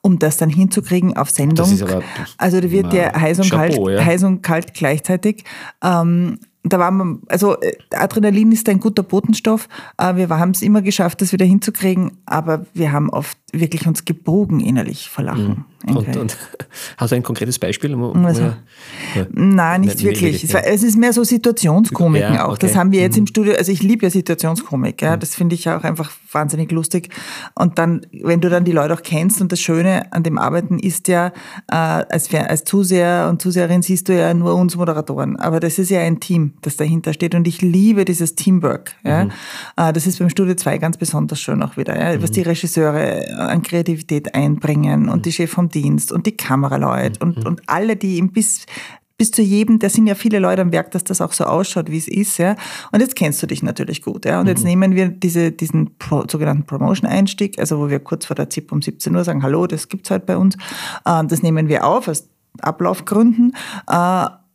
[0.00, 1.56] um das dann hinzukriegen auf Sendung.
[1.56, 2.02] Das ist aber
[2.38, 4.04] also da wird ja heiß und, Chapeau, kalt, ja.
[4.04, 5.42] heiß und kalt gleichzeitig.
[5.82, 6.38] Ähm,
[6.72, 9.68] da war man, also äh, Adrenalin ist ein guter Botenstoff.
[9.98, 14.04] Äh, wir haben es immer geschafft, das wieder hinzukriegen, aber wir haben oft wirklich uns
[14.04, 15.64] gebogen innerlich vor Lachen.
[15.84, 15.96] Mhm.
[15.96, 16.36] Und, und,
[16.96, 17.96] hast du ein konkretes Beispiel?
[17.96, 20.42] Wo, also, ja, nein, nicht wirklich.
[20.42, 22.52] Es, war, es, ist mehr so Situationskomiken ja, auch.
[22.52, 22.66] Okay.
[22.66, 23.20] Das haben wir jetzt mhm.
[23.20, 23.54] im Studio.
[23.54, 25.00] Also ich liebe ja Situationskomik.
[25.02, 25.20] Ja, mhm.
[25.20, 27.10] Das finde ich auch einfach wahnsinnig lustig.
[27.54, 30.78] Und dann, wenn du dann die Leute auch kennst und das Schöne an dem Arbeiten
[30.78, 31.28] ist ja,
[31.70, 35.36] äh, als, als Zuseher und Zuseherin siehst du ja nur uns Moderatoren.
[35.36, 37.34] Aber das ist ja ein Team, das dahinter steht.
[37.34, 38.94] Und ich liebe dieses Teamwork.
[39.04, 39.24] Ja.
[39.24, 39.30] Mhm.
[39.76, 41.98] Äh, das ist beim Studio 2 ganz besonders schön auch wieder.
[41.98, 42.22] Ja.
[42.22, 42.34] Was mhm.
[42.34, 47.46] die Regisseure an Kreativität einbringen und die Chef vom Dienst und die Kameraleute und, mhm.
[47.46, 48.66] und alle, die ihm bis
[49.18, 51.90] bis zu jedem, da sind ja viele Leute am Werk, dass das auch so ausschaut,
[51.90, 52.54] wie es ist, ja.
[52.92, 54.40] Und jetzt kennst du dich natürlich gut, ja.
[54.40, 54.68] Und jetzt mhm.
[54.68, 58.82] nehmen wir diese, diesen Pro, sogenannten Promotion-Einstieg, also wo wir kurz vor der ZIP um
[58.82, 60.56] 17 Uhr sagen, hallo, das gibt's halt bei uns.
[61.06, 62.28] Äh, das nehmen wir auf aus
[62.60, 63.54] Ablaufgründen.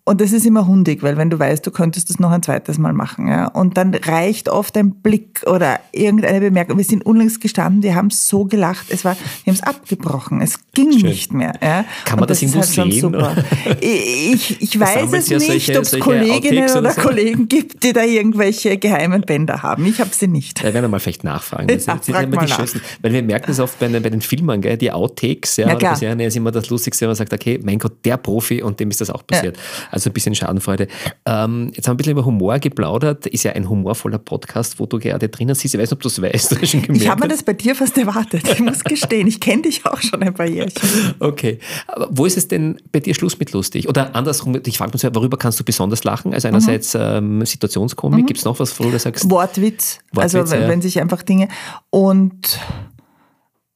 [0.04, 2.80] Und das ist immer hundig, weil wenn du weißt, du könntest das noch ein zweites
[2.80, 6.78] Mal machen, ja, und dann reicht oft ein Blick oder irgendeine Bemerkung.
[6.78, 10.56] Wir sind unlängst gestanden, wir haben so gelacht, es war, wir haben es abgebrochen, es
[10.74, 11.10] ging Schön.
[11.10, 11.54] nicht mehr.
[11.62, 11.86] Ja.
[12.06, 13.82] Kann man das, das irgendwo halt sehen?
[13.82, 17.02] Ich, ich weiß es ja nicht, ob es Kolleginnen oder, oder so?
[17.02, 19.86] Kollegen gibt, die da irgendwelche geheimen Bänder haben.
[19.86, 20.60] Ich habe sie nicht.
[20.60, 21.68] Da werden wir mal vielleicht nachfragen.
[21.68, 22.58] Das ja, sind immer die nach.
[22.58, 25.76] schönsten, weil wir merken es oft bei, bei den Filmern, gell, die Outtakes, ja, ja,
[25.76, 25.94] klar.
[26.00, 28.90] das ist immer das Lustigste, wenn man sagt, okay, mein Gott, der Profi und dem
[28.90, 29.58] ist das auch passiert.
[29.92, 30.88] Also ein bisschen Schadenfreude.
[31.26, 33.28] Ähm, jetzt haben wir ein bisschen über Humor geplaudert.
[33.28, 35.76] Ist ja ein humorvoller Podcast, wo du gerade drinnen siehst.
[35.76, 36.58] Ich weiß nicht, ob du es weißt.
[36.62, 38.48] Ich habe mir das bei dir fast erwartet.
[38.48, 40.90] Ich muss gestehen, ich kenne dich auch schon ein paar Jährchen.
[41.20, 41.60] Okay.
[41.88, 43.88] Aber wo ist es denn bei dir Schluss mit lustig?
[43.88, 46.34] Oder andersrum, ich frage mich, worüber kannst du besonders lachen?
[46.34, 47.02] Also einerseits mhm.
[47.02, 48.22] ähm, Situationskomik.
[48.22, 48.26] Mhm.
[48.26, 49.30] Gibt es noch was, wo du sagst?
[49.30, 50.00] Wortwitz.
[50.14, 50.68] Wortwitz also wenn, ja.
[50.68, 51.48] wenn sich einfach Dinge...
[51.94, 52.58] Und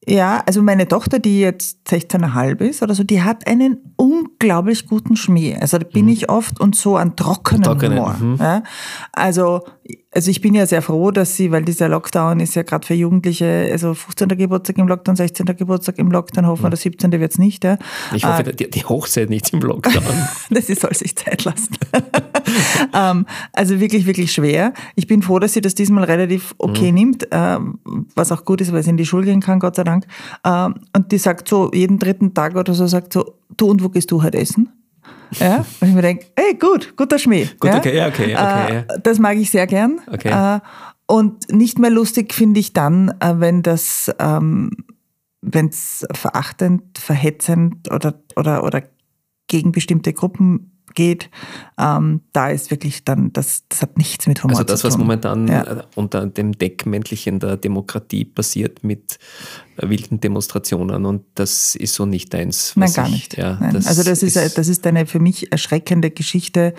[0.08, 5.16] ja, also meine Tochter, die jetzt 16,5 ist oder so, die hat einen unglaublich guten
[5.16, 5.56] Schmäh.
[5.60, 6.12] Also da bin mhm.
[6.12, 8.16] ich oft und so an trockenen Trockene, Humor.
[8.18, 8.36] Mhm.
[8.36, 8.62] Ja?
[9.12, 9.62] Also
[10.16, 12.94] also ich bin ja sehr froh, dass sie, weil dieser Lockdown ist ja gerade für
[12.94, 14.28] Jugendliche, also 15.
[14.28, 15.44] Geburtstag im Lockdown, 16.
[15.44, 17.12] Geburtstag im Lockdown, hoffen wir, der 17.
[17.12, 17.64] wird es nicht.
[17.64, 17.76] Ja.
[18.14, 20.02] Ich hoffe, äh, die, die, Hochzeit nicht im Lockdown.
[20.50, 21.76] das soll sich Zeit lassen.
[22.94, 24.72] ähm, also wirklich, wirklich schwer.
[24.94, 26.98] Ich bin froh, dass sie das diesmal relativ okay mhm.
[26.98, 27.58] nimmt, äh,
[28.14, 30.06] was auch gut ist, weil sie in die Schule gehen kann, Gott sei Dank.
[30.44, 33.90] Äh, und die sagt so, jeden dritten Tag oder so, sagt so, du und wo
[33.90, 34.70] gehst du heute essen?
[35.32, 35.64] Ja?
[35.80, 37.46] Und ich mir denke, hey, gut, guter Schmäh.
[37.60, 37.78] Gut, ja?
[37.78, 38.76] okay, okay, okay.
[38.78, 40.00] Äh, das mag ich sehr gern.
[40.10, 40.30] Okay.
[40.30, 40.60] Äh,
[41.06, 44.70] und nicht mehr lustig finde ich dann, äh, wenn das, ähm,
[45.40, 48.82] wenn es verachtend, verhetzend oder, oder, oder
[49.46, 51.30] gegen bestimmte Gruppen geht,
[51.78, 54.72] ähm, da ist wirklich dann, das, das hat nichts mit Humor zu tun.
[54.72, 55.62] Also das, was momentan ja.
[55.62, 59.18] Äh, unter dem Deckmäntelchen der Demokratie passiert mit
[59.76, 62.72] äh, wilden Demonstrationen und das ist so nicht deins.
[62.74, 63.36] Nein, gar ich, nicht.
[63.36, 66.74] Ja, das also das ist, ist, das ist eine für mich erschreckende Geschichte,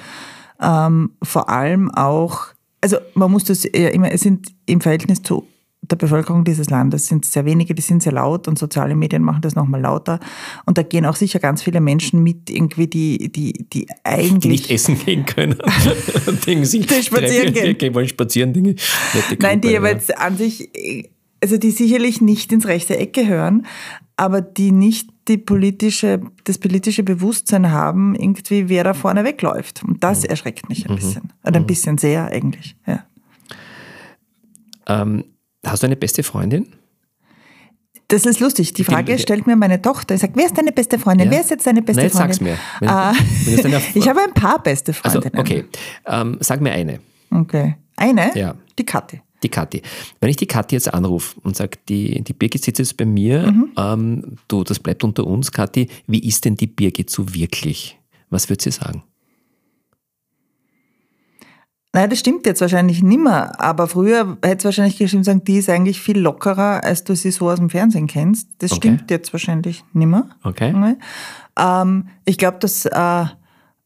[0.60, 2.48] ähm, vor allem auch,
[2.82, 5.48] also man muss das ja immer, es sind im Verhältnis zu
[5.82, 9.42] der Bevölkerung dieses Landes sind sehr wenige, die sind sehr laut und soziale Medien machen
[9.42, 10.20] das nochmal lauter.
[10.66, 14.42] Und da gehen auch sicher ganz viele Menschen mit, irgendwie, die, die, die eigentlich.
[14.42, 15.58] Die nicht essen gehen können.
[16.46, 17.78] Dinge sich die spazieren gehen.
[17.78, 17.94] gehen.
[17.94, 18.76] wollen spazieren, Dinge.
[19.40, 20.70] Nein, die aber jetzt an sich,
[21.42, 23.66] also die sicherlich nicht ins rechte Eck gehören,
[24.18, 29.84] aber die nicht die politische, das politische Bewusstsein haben, irgendwie, wer da vorne wegläuft.
[29.84, 30.30] Und das mhm.
[30.30, 30.96] erschreckt mich ein mhm.
[30.96, 31.34] bisschen.
[31.44, 31.68] Oder ein mhm.
[31.68, 33.06] bisschen sehr eigentlich, ja.
[34.90, 35.26] Ähm,
[35.66, 36.68] Hast du eine beste Freundin?
[38.10, 38.74] Das ist lustig.
[38.74, 40.16] Die Frage stellt mir meine Tochter.
[40.16, 41.28] Ich sage, wer ist deine beste Freundin?
[41.28, 41.32] Ja.
[41.34, 42.34] Wer ist jetzt deine beste Nein, Freundin?
[42.34, 42.58] Sag's mir.
[42.80, 45.36] Wenn ich habe ein paar beste Freundinnen.
[45.36, 45.66] Also, okay,
[46.06, 47.00] ähm, sag mir eine.
[47.30, 47.76] Okay.
[47.98, 48.32] Eine?
[48.38, 48.56] Ja.
[48.80, 49.22] Die Kathi.
[49.44, 49.82] Die Kathi.
[50.22, 53.52] Wenn ich die Kathi jetzt anrufe und sage, die, die Birgit sitzt jetzt bei mir,
[53.52, 53.72] mhm.
[53.78, 58.00] ähm, du, das bleibt unter uns, Kathi, wie ist denn die Birgit so wirklich?
[58.30, 59.04] Was würde sie sagen?
[61.94, 63.60] Nein, das stimmt jetzt wahrscheinlich nimmer.
[63.60, 67.32] Aber früher hätte es wahrscheinlich gestimmt sagen, die ist eigentlich viel lockerer, als du sie
[67.32, 68.50] so aus dem Fernsehen kennst.
[68.60, 68.90] Das okay.
[68.90, 70.30] stimmt jetzt wahrscheinlich nimmer.
[70.44, 70.74] Okay.
[71.58, 73.26] Ähm, ich glaube, dass äh,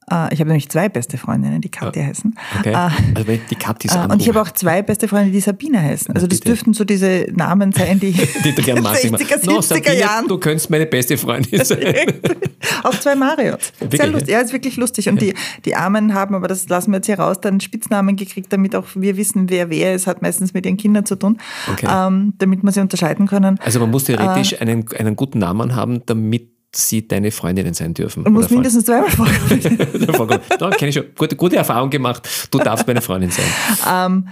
[0.10, 2.36] äh, ich habe nämlich zwei beste Freundinnen, die Kathi heißen.
[2.60, 2.72] Okay.
[2.72, 6.14] Äh, also die Kathis äh, Und ich habe auch zwei beste Freunde, die Sabine heißen.
[6.14, 6.50] Also das Bitte.
[6.50, 8.12] dürften so diese Namen sein, die,
[8.44, 10.28] die du gerne 60er, 70er no, Sabine, Jahren.
[10.28, 11.80] Du könntest meine beste Freundin sein.
[12.84, 13.72] auch zwei Marios.
[13.92, 14.30] Sehr lustig.
[14.30, 15.08] Ja, ist wirklich lustig.
[15.08, 15.34] Und die,
[15.66, 18.86] die Armen haben, aber das lassen wir jetzt hier raus, dann Spitznamen gekriegt, damit auch
[18.96, 21.38] wir wissen, wer wer ist, hat meistens mit ihren Kindern zu tun,
[21.72, 21.88] okay.
[21.90, 23.60] ähm, damit wir sie unterscheiden können.
[23.64, 27.94] Also man muss theoretisch äh, einen, einen guten Namen haben, damit sie deine Freundinnen sein
[27.94, 28.24] dürfen.
[28.24, 30.40] Du musst mindestens zweimal vorkommen.
[30.60, 31.06] da kenne ich schon.
[31.18, 32.28] Gute, gute Erfahrung gemacht.
[32.52, 33.46] Du darfst meine Freundin sein.
[33.90, 34.28] Ähm,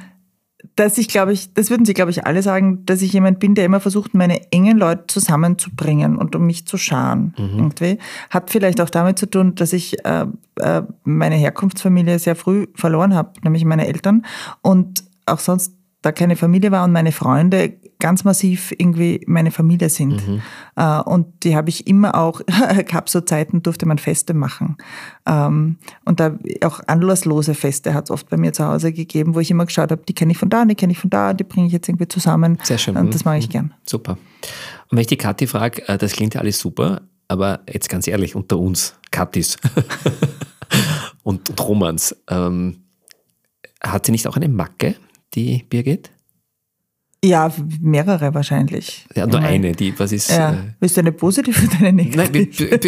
[0.75, 3.55] dass ich, glaube ich, das würden Sie, glaube ich, alle sagen, dass ich jemand bin,
[3.55, 7.33] der immer versucht, meine engen Leute zusammenzubringen und um mich zu scharen.
[7.37, 7.57] Mhm.
[7.57, 7.97] Irgendwie.
[8.29, 10.25] Hat vielleicht auch damit zu tun, dass ich äh,
[10.57, 14.25] äh, meine Herkunftsfamilie sehr früh verloren habe, nämlich meine Eltern.
[14.61, 19.89] Und auch sonst da keine Familie war und meine Freunde ganz massiv irgendwie meine Familie
[19.89, 20.25] sind.
[20.25, 20.41] Mhm.
[20.75, 22.41] Äh, und die habe ich immer auch,
[22.87, 24.77] gab so Zeiten, durfte man Feste machen.
[25.25, 29.39] Ähm, und da auch anlasslose Feste hat es oft bei mir zu Hause gegeben, wo
[29.39, 31.43] ich immer geschaut habe, die kenne ich von da, die kenne ich von da, die
[31.43, 32.57] bringe ich jetzt irgendwie zusammen.
[32.63, 32.95] Sehr schön.
[32.95, 33.51] Und das mache ich mhm.
[33.51, 33.73] gern.
[33.85, 34.13] Super.
[34.13, 38.07] Und wenn ich die Kathi frage, äh, das klingt ja alles super, aber jetzt ganz
[38.07, 39.57] ehrlich, unter uns, Kathis
[41.23, 42.83] und, und Romans, ähm,
[43.81, 44.95] hat sie nicht auch eine Macke?
[45.33, 46.11] die Birgit?
[47.23, 47.51] Ja,
[47.81, 49.05] mehrere wahrscheinlich.
[49.13, 50.31] Ja, nur eine, die, was ist.
[50.31, 50.53] Ja.
[50.53, 52.79] Äh, Willst du eine positive oder eine negative?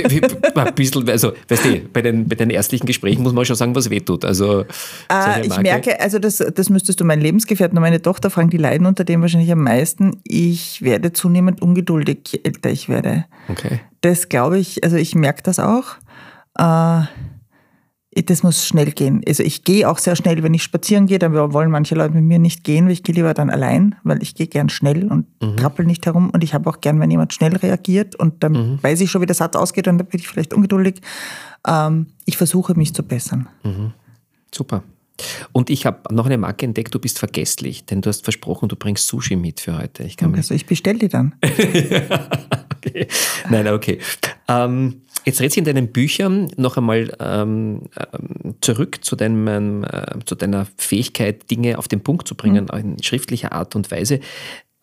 [0.55, 3.57] Nein, ein bisschen, also, weißt du, bei den, bei den erstlichen Gesprächen muss man schon
[3.57, 4.23] sagen, was wehtut.
[4.23, 4.61] Also,
[5.09, 8.57] äh, ich merke, also, das, das müsstest du meinen Lebensgefährten und meine Tochter fragen, die
[8.57, 10.21] leiden unter dem wahrscheinlich am meisten.
[10.23, 13.25] Ich werde zunehmend ungeduldig, je älter ich werde.
[13.49, 13.81] Okay.
[13.99, 15.95] Das glaube ich, also, ich merke das auch.
[16.57, 17.01] Äh,
[18.13, 19.21] das muss schnell gehen.
[19.25, 22.25] Also ich gehe auch sehr schnell, wenn ich spazieren gehe, dann wollen manche Leute mit
[22.25, 25.27] mir nicht gehen, weil ich gehe lieber dann allein, weil ich gehe gern schnell und
[25.41, 25.55] mhm.
[25.55, 28.79] trappel nicht herum und ich habe auch gern, wenn jemand schnell reagiert und dann mhm.
[28.81, 30.99] weiß ich schon, wie der Satz ausgeht und dann bin ich vielleicht ungeduldig.
[31.65, 33.47] Ähm, ich versuche mich zu bessern.
[33.63, 33.93] Mhm.
[34.53, 34.83] Super.
[35.51, 38.75] Und ich habe noch eine Marke entdeckt, du bist vergesslich, denn du hast versprochen, du
[38.75, 40.03] bringst Sushi mit für heute.
[40.03, 41.35] Ich kann okay, also ich bestelle die dann.
[42.75, 43.07] okay.
[43.49, 43.99] Nein, okay.
[44.47, 50.19] Ähm, Jetzt dreht sich in deinen Büchern noch einmal ähm, ähm, zurück zu, deinem, äh,
[50.25, 52.79] zu deiner Fähigkeit, Dinge auf den Punkt zu bringen, mhm.
[52.79, 54.19] in schriftlicher Art und Weise.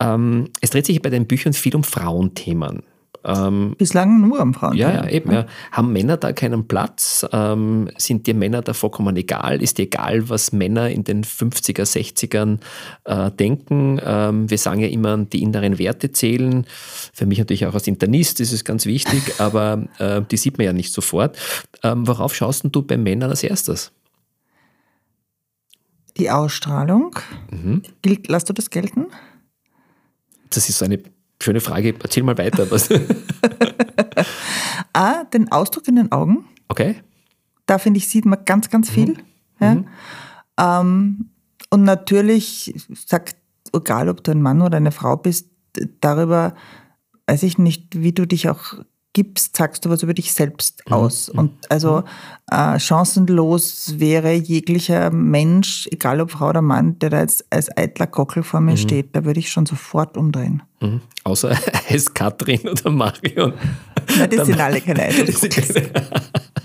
[0.01, 2.83] Ähm, es dreht sich bei deinen Büchern viel um Frauenthemen.
[3.23, 4.75] Ähm, Bislang nur am Frauen.
[4.75, 5.31] Ja, ja, eben.
[5.31, 5.45] Ja.
[5.71, 7.25] Haben Männer da keinen Platz?
[7.31, 9.61] Ähm, sind dir Männer da vollkommen egal?
[9.61, 12.59] Ist dir egal, was Männer in den 50er, 60ern
[13.03, 13.99] äh, denken?
[14.03, 16.65] Ähm, wir sagen ja immer, die inneren Werte zählen.
[17.13, 20.65] Für mich natürlich auch als Internist ist es ganz wichtig, aber äh, die sieht man
[20.65, 21.37] ja nicht sofort.
[21.83, 23.91] Ähm, worauf schaust du bei Männern als erstes?
[26.17, 27.15] Die Ausstrahlung.
[27.51, 27.83] Mhm.
[28.27, 29.07] Lass du das gelten?
[30.49, 30.99] Das ist so eine
[31.41, 31.95] Schöne Frage.
[32.01, 32.69] Erzähl mal weiter.
[32.69, 32.89] Was.
[34.93, 36.45] ah, den Ausdruck in den Augen.
[36.67, 36.95] Okay.
[37.65, 39.09] Da finde ich, sieht man ganz, ganz viel.
[39.09, 39.17] Mhm.
[39.59, 39.75] Ja.
[39.75, 39.87] Mhm.
[40.59, 41.29] Ähm,
[41.69, 43.37] und natürlich sagt,
[43.73, 45.49] egal ob du ein Mann oder eine Frau bist,
[46.01, 46.55] darüber
[47.27, 48.73] weiß ich nicht, wie du dich auch
[49.13, 50.93] gibst, sagst du was über dich selbst mhm.
[50.93, 51.31] aus.
[51.33, 51.39] Mhm.
[51.39, 52.03] Und also
[52.51, 58.07] äh, chancenlos wäre jeglicher Mensch, egal ob Frau oder Mann, der da jetzt als eitler
[58.07, 58.77] Kockel vor mir mhm.
[58.77, 60.61] steht, da würde ich schon sofort umdrehen.
[60.79, 61.01] Mhm.
[61.23, 61.57] Außer
[61.89, 63.53] es Katrin oder Marion.
[64.17, 65.25] Nein, das sind alle keine eitler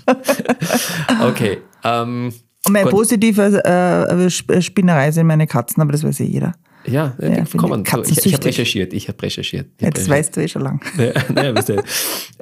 [1.27, 1.57] Okay.
[1.83, 2.33] Ähm,
[2.65, 4.29] Und meine positive äh,
[4.61, 6.53] Spinnerei sind meine Katzen, aber das weiß eh jeder.
[6.87, 7.83] Ja, ja die kommen.
[8.05, 8.93] Ich, ich habe recherchiert.
[8.93, 9.67] Ich habe recherchiert.
[9.77, 10.09] Ich hab Jetzt recherchiert.
[10.09, 10.81] weißt du eh schon lang.
[10.97, 11.83] Ja, ja, weißt du,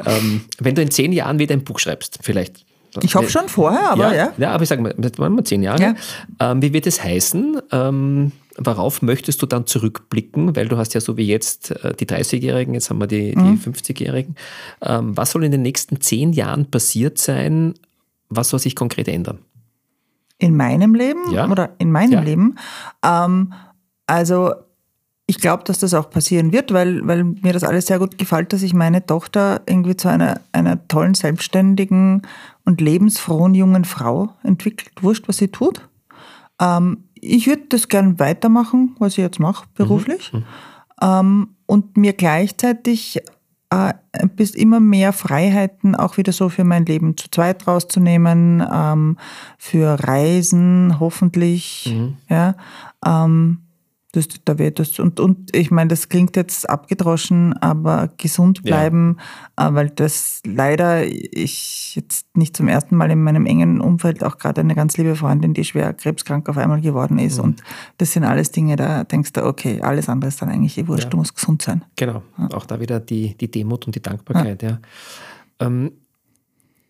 [0.05, 2.65] ähm, wenn du in zehn Jahren wieder ein Buch schreibst, vielleicht.
[3.01, 4.25] Ich habe schon vorher, aber ja.
[4.25, 5.81] Ja, ja aber ich sage mal, das waren wir zehn Jahre.
[5.81, 5.95] Ja.
[6.39, 7.59] Ähm, wie wird es heißen?
[7.71, 10.55] Ähm, worauf möchtest du dann zurückblicken?
[10.55, 13.59] Weil du hast ja so wie jetzt äh, die 30-Jährigen, jetzt haben wir die, mhm.
[13.59, 14.35] die 50-Jährigen.
[14.81, 17.73] Ähm, was soll in den nächsten zehn Jahren passiert sein?
[18.29, 19.39] Was soll sich konkret ändern?
[20.37, 21.49] In meinem Leben ja.
[21.49, 22.21] oder in meinem ja.
[22.21, 22.57] Leben?
[23.03, 23.53] Ähm,
[24.07, 24.53] also
[25.25, 28.51] ich glaube, dass das auch passieren wird, weil, weil mir das alles sehr gut gefällt,
[28.51, 32.23] dass ich meine Tochter irgendwie zu einer, einer tollen, selbstständigen
[32.65, 34.91] und lebensfrohen jungen Frau entwickelt.
[35.01, 35.87] Wurscht, was sie tut.
[36.61, 40.33] Ähm, ich würde das gern weitermachen, was ich jetzt mache, beruflich.
[40.33, 40.39] Mhm.
[40.39, 40.45] mhm.
[41.01, 43.21] Ähm, und mir gleichzeitig
[43.69, 43.93] äh,
[44.35, 49.17] bis immer mehr Freiheiten auch wieder so für mein Leben zu zweit rauszunehmen, ähm,
[49.57, 51.91] für Reisen hoffentlich.
[51.95, 52.17] Mhm.
[52.29, 52.55] Ja,
[53.05, 53.62] ähm,
[54.13, 59.17] das, da wird das, und, und ich meine, das klingt jetzt abgedroschen, aber gesund bleiben,
[59.59, 59.69] ja.
[59.69, 64.37] Äh, weil das leider ich jetzt nicht zum ersten Mal in meinem engen Umfeld auch
[64.37, 67.39] gerade eine ganz liebe Freundin, die schwer krebskrank auf einmal geworden ist.
[67.39, 67.43] Mhm.
[67.43, 67.63] Und
[67.97, 71.05] das sind alles Dinge, da denkst du, okay, alles andere ist dann eigentlich eh wurscht,
[71.05, 71.09] ja.
[71.09, 71.83] du musst gesund sein.
[71.95, 72.51] Genau, ja.
[72.53, 74.79] auch da wieder die, die Demut und die Dankbarkeit, ja.
[75.59, 75.91] Ähm,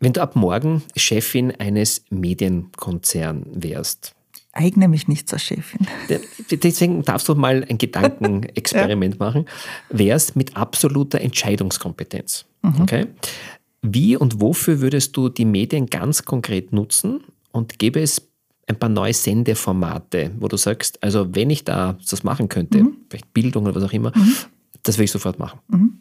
[0.02, 4.14] wenn du ab morgen Chefin eines Medienkonzerns wärst,
[4.54, 5.88] eigne mich nicht zur Chefin.
[6.50, 9.20] Deswegen darfst du mal ein Gedankenexperiment ja.
[9.26, 9.46] machen.
[9.90, 12.46] Wärst mit absoluter Entscheidungskompetenz.
[12.62, 12.82] Mhm.
[12.82, 13.08] Okay?
[13.82, 18.30] Wie und wofür würdest du die Medien ganz konkret nutzen und gäbe es
[18.68, 22.98] ein paar neue Sendeformate, wo du sagst, also wenn ich da das machen könnte, mhm.
[23.10, 24.36] vielleicht Bildung oder was auch immer, mhm.
[24.84, 25.60] Das würde ich sofort machen.
[25.70, 25.98] Mhm.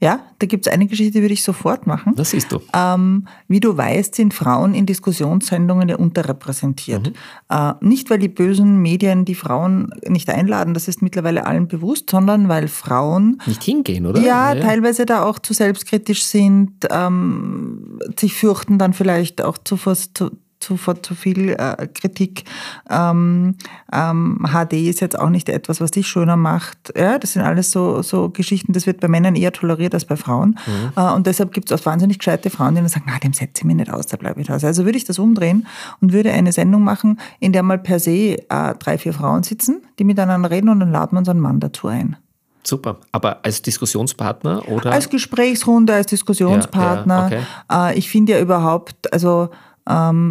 [0.00, 2.14] Ja, da gibt es eine Geschichte, die würde ich sofort machen.
[2.14, 2.60] Das siehst du.
[2.74, 7.08] Ähm, wie du weißt, sind Frauen in Diskussionssendungen ja unterrepräsentiert.
[7.08, 7.14] Mhm.
[7.48, 12.10] Äh, nicht, weil die bösen Medien die Frauen nicht einladen, das ist mittlerweile allen bewusst,
[12.10, 14.20] sondern weil Frauen nicht hingehen, oder?
[14.20, 14.62] Ja, ja.
[14.62, 20.76] teilweise da auch zu selbstkritisch sind, ähm, sich fürchten, dann vielleicht auch zu, zu zu,
[20.76, 22.44] zu viel äh, Kritik.
[22.90, 23.56] Ähm,
[23.92, 26.92] ähm, HD ist jetzt auch nicht etwas, was dich schöner macht.
[26.96, 30.16] Ja, das sind alles so, so Geschichten, das wird bei Männern eher toleriert als bei
[30.16, 30.58] Frauen.
[30.66, 30.92] Mhm.
[30.96, 33.62] Äh, und deshalb gibt es auch wahnsinnig gescheite Frauen, die dann sagen, na, dem setze
[33.62, 34.64] ich mich nicht aus, da bleibe ich raus.
[34.64, 35.66] Also würde ich das umdrehen
[36.00, 39.82] und würde eine Sendung machen, in der mal per se äh, drei, vier Frauen sitzen,
[39.98, 42.16] die miteinander reden und dann laden wir unseren Mann dazu ein.
[42.64, 42.98] Super.
[43.12, 44.92] Aber als Diskussionspartner oder?
[44.92, 47.30] Als Gesprächsrunde, als Diskussionspartner.
[47.30, 47.42] Ja, ja,
[47.80, 47.94] okay.
[47.94, 49.48] Äh, ich finde ja überhaupt, also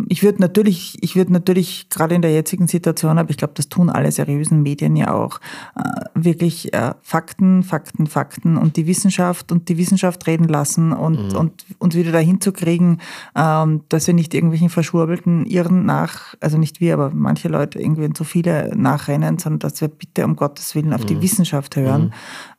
[0.10, 3.70] ich würde natürlich, ich würde natürlich gerade in der jetzigen Situation, aber ich glaube, das
[3.70, 5.40] tun alle seriösen Medien ja auch,
[5.76, 5.82] äh,
[6.14, 11.38] wirklich äh, Fakten, Fakten, Fakten und die Wissenschaft und die Wissenschaft reden lassen und, mhm.
[11.38, 13.00] und uns wieder dahin zu kriegen,
[13.36, 18.14] ähm, dass wir nicht irgendwelchen verschwurbelten Irren nach, also nicht wir, aber manche Leute irgendwie
[18.14, 21.08] zu viele nachrennen, sondern dass wir bitte um Gottes Willen auf mhm.
[21.08, 22.14] die Wissenschaft hören.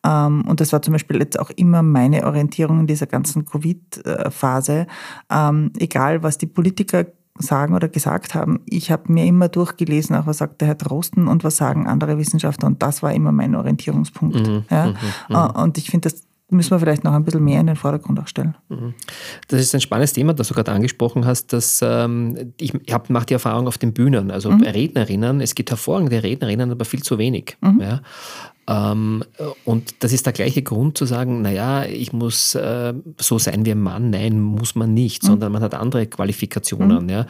[0.05, 4.87] Ähm, und das war zum Beispiel jetzt auch immer meine Orientierung in dieser ganzen Covid-Phase.
[5.31, 7.07] Ähm, egal, was die Politiker
[7.39, 8.61] sagen oder gesagt haben.
[8.67, 12.19] Ich habe mir immer durchgelesen, auch was sagt der Herr Drosten und was sagen andere
[12.19, 14.37] Wissenschaftler und das war immer mein Orientierungspunkt.
[14.37, 14.87] Mhm, ja?
[14.87, 14.95] Mhm,
[15.29, 15.35] mhm.
[15.37, 18.19] Äh, und ich finde, das müssen wir vielleicht noch ein bisschen mehr in den Vordergrund
[18.21, 18.57] auch stellen.
[18.69, 18.95] Mhm.
[19.49, 21.53] Das ist ein spannendes Thema, das du gerade angesprochen hast.
[21.53, 22.73] Dass, ähm, ich
[23.09, 24.63] mache die Erfahrung auf den Bühnen, also mhm.
[24.63, 25.41] Rednerinnen.
[25.41, 27.57] Es gibt hervorragende Rednerinnen, aber viel zu wenig.
[27.61, 27.81] Mhm.
[27.81, 28.01] Ja?
[28.69, 29.25] Ähm,
[29.65, 33.73] und das ist der gleiche Grund zu sagen, naja, ich muss äh, so sein wie
[33.73, 34.11] ein Mann.
[34.11, 35.29] Nein, muss man nicht, mhm.
[35.29, 37.05] sondern man hat andere Qualifikationen.
[37.05, 37.11] Mhm.
[37.11, 37.27] Ja.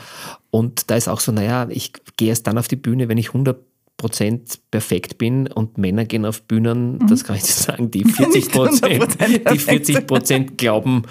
[0.51, 3.29] Und da ist auch so, naja, ich gehe erst dann auf die Bühne, wenn ich
[3.29, 3.68] 100
[3.99, 7.09] Prozent perfekt bin und Männer gehen auf Bühnen, mhm.
[7.09, 9.19] das kann ich sagen, die 40 Prozent,
[9.53, 11.03] die 40 Prozent glauben,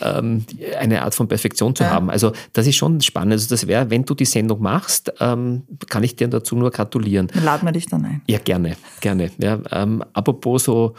[0.00, 0.46] ähm,
[0.78, 1.90] eine Art von Perfektion zu ja.
[1.90, 2.08] haben.
[2.08, 3.34] Also das ist schon spannend.
[3.34, 7.28] Also das wäre, wenn du die Sendung machst, ähm, kann ich dir dazu nur gratulieren.
[7.34, 8.22] Laden wir dich dann ein.
[8.26, 9.30] Ja, gerne, gerne.
[9.38, 10.94] Ja, ähm, apropos so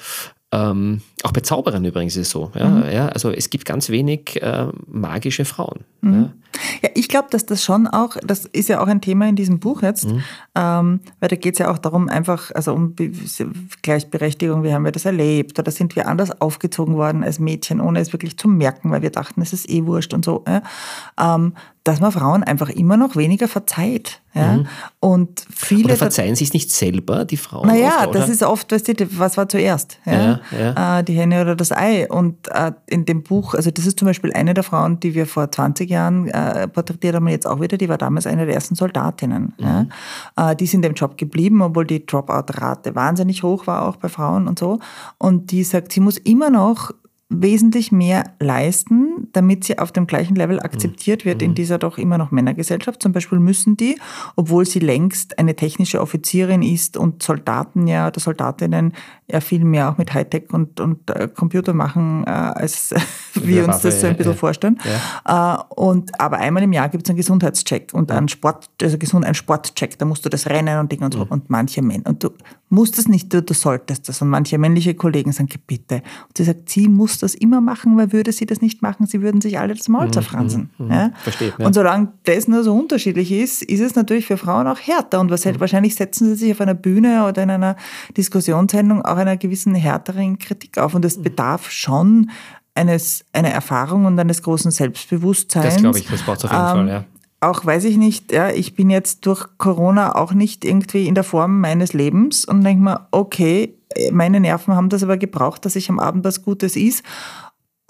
[0.56, 2.52] ähm, auch bei Zauberern übrigens ist es so.
[2.56, 2.92] Ja, mhm.
[2.92, 5.82] ja, also es gibt ganz wenig äh, magische Frauen.
[6.02, 6.14] Mhm.
[6.14, 6.30] Ja.
[6.84, 6.90] ja.
[6.96, 9.82] ich glaube, dass das schon auch, das ist ja auch ein Thema in diesem Buch
[9.82, 10.24] jetzt, mhm.
[10.56, 12.96] ähm, weil da geht es ja auch darum, einfach, also um
[13.82, 18.00] Gleichberechtigung, wie haben wir das erlebt oder sind wir anders aufgezogen worden als Mädchen, ohne
[18.00, 20.46] es wirklich zu merken, weil wir dachten, es ist eh wurscht und so.
[20.48, 20.64] Ja.
[21.20, 21.54] Ähm,
[21.86, 24.20] dass man Frauen einfach immer noch weniger verzeiht.
[24.34, 24.58] Ja?
[24.58, 24.68] Mhm.
[25.00, 27.68] Und viele oder verzeihen sie es nicht selber, die Frauen?
[27.68, 30.00] Naja, oft, das ist oft, weißt du, was war zuerst?
[30.04, 30.12] Ja?
[30.12, 31.00] ja, ja.
[31.00, 32.10] Äh, die Henne oder das Ei.
[32.10, 35.28] Und äh, in dem Buch, also das ist zum Beispiel eine der Frauen, die wir
[35.28, 38.74] vor 20 Jahren äh, porträtiert haben, jetzt auch wieder, die war damals eine der ersten
[38.74, 39.54] Soldatinnen.
[39.60, 39.92] Mhm.
[40.38, 40.56] Ja?
[40.56, 44.58] die sind im Job geblieben, obwohl die Dropout-Rate wahnsinnig hoch war, auch bei Frauen und
[44.58, 44.80] so.
[45.20, 46.92] Und die sagt, sie muss immer noch
[47.30, 51.56] wesentlich mehr leisten, damit sie auf dem gleichen Level akzeptiert wird in mhm.
[51.56, 53.02] dieser doch immer noch Männergesellschaft.
[53.02, 53.98] Zum Beispiel müssen die,
[54.36, 58.94] obwohl sie längst eine technische Offizierin ist und Soldaten ja oder Soldatinnen
[59.28, 62.94] ja viel mehr auch mit Hightech und, und äh, Computer machen, äh, als
[63.34, 64.80] wir uns das so ein bisschen ja, vorstellen.
[65.26, 65.56] Ja.
[65.56, 69.26] Äh, und, aber einmal im Jahr gibt es einen Gesundheitscheck und einen Sport, also gesund,
[69.26, 71.26] einen Sportcheck, da musst du das rennen und Ding und so.
[71.26, 71.32] Mhm.
[71.32, 72.30] Und manche Männer, und du
[72.76, 74.22] musst es nicht, du, du solltest das.
[74.22, 75.96] Und manche männliche Kollegen sagen, bitte.
[76.28, 79.22] Und sie sagt, sie muss das immer machen, weil würde sie das nicht machen, sie
[79.22, 80.70] würden sich alle das Maul mhm, zerfransen.
[80.78, 81.12] Mhm, ja?
[81.24, 81.54] Verstehe.
[81.58, 81.66] Ja.
[81.66, 85.20] Und solange das nur so unterschiedlich ist, ist es natürlich für Frauen auch härter.
[85.20, 85.60] Und was, mhm.
[85.60, 87.76] wahrscheinlich setzen sie sich auf einer Bühne oder in einer
[88.16, 90.94] Diskussionssendung auch einer gewissen härteren Kritik auf.
[90.94, 91.24] Und es mhm.
[91.24, 92.30] bedarf schon
[92.76, 95.76] eines, einer Erfahrung und eines großen Selbstbewusstseins.
[95.76, 97.06] Das glaube ich, das braucht es auf jeden ähm, Fall, ja
[97.46, 101.24] auch weiß ich nicht, ja, ich bin jetzt durch Corona auch nicht irgendwie in der
[101.24, 103.78] Form meines Lebens und denke mir, okay,
[104.12, 107.04] meine Nerven haben das aber gebraucht, dass ich am Abend was Gutes ist.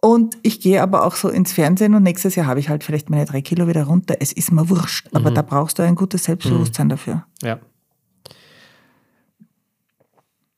[0.01, 3.09] Und ich gehe aber auch so ins Fernsehen und nächstes Jahr habe ich halt vielleicht
[3.09, 4.17] meine drei Kilo wieder runter.
[4.19, 5.35] Es ist mir wurscht, aber mhm.
[5.35, 6.89] da brauchst du ein gutes Selbstbewusstsein mhm.
[6.89, 7.25] dafür.
[7.41, 7.59] Ja.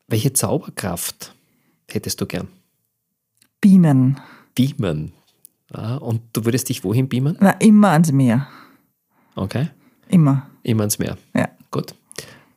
[0.10, 1.34] Welche Zauberkraft
[1.89, 2.48] hättest du gern?
[3.62, 4.20] Beamen.
[4.56, 5.14] Beamen.
[5.72, 7.38] Ah, und du würdest dich wohin beamen?
[7.39, 8.48] Na, immer ans Meer.
[9.38, 9.68] Okay.
[10.10, 10.50] Immer.
[10.64, 11.18] Immer ans Meer.
[11.36, 11.50] Ja.
[11.72, 11.94] Gut.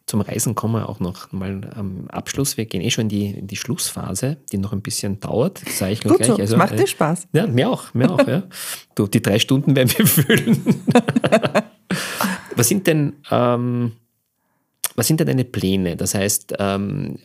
[0.07, 2.57] Zum Reisen kommen wir auch noch mal am Abschluss.
[2.57, 5.65] Wir gehen eh schon in die, in die Schlussphase, die noch ein bisschen dauert.
[5.65, 6.27] Das sage ich Gut gleich.
[6.27, 7.29] So, also, macht dir Spaß.
[7.33, 7.95] Ja, mir auch.
[7.95, 8.43] Mir auch ja.
[8.97, 10.59] Du, die drei Stunden werden wir füllen.
[12.57, 13.93] Was sind denn ähm,
[14.97, 15.97] was sind denn deine Pläne?
[15.97, 17.17] Das heißt, ähm,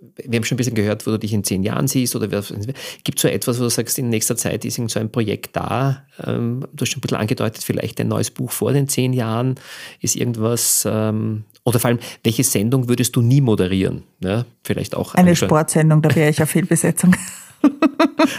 [0.00, 3.18] wir haben schon ein bisschen gehört, wo du dich in zehn Jahren siehst oder gibt
[3.18, 6.04] es so etwas, wo du sagst, in nächster Zeit ist so ein Projekt da?
[6.24, 9.56] Ähm, du hast schon ein bisschen angedeutet, vielleicht ein neues Buch vor den zehn Jahren.
[10.00, 14.04] Ist irgendwas, ähm, oder vor allem, welche Sendung würdest du nie moderieren?
[14.20, 15.14] Ja, vielleicht auch.
[15.14, 17.14] Eine Sportsendung, da wäre ich auf Fehlbesetzung.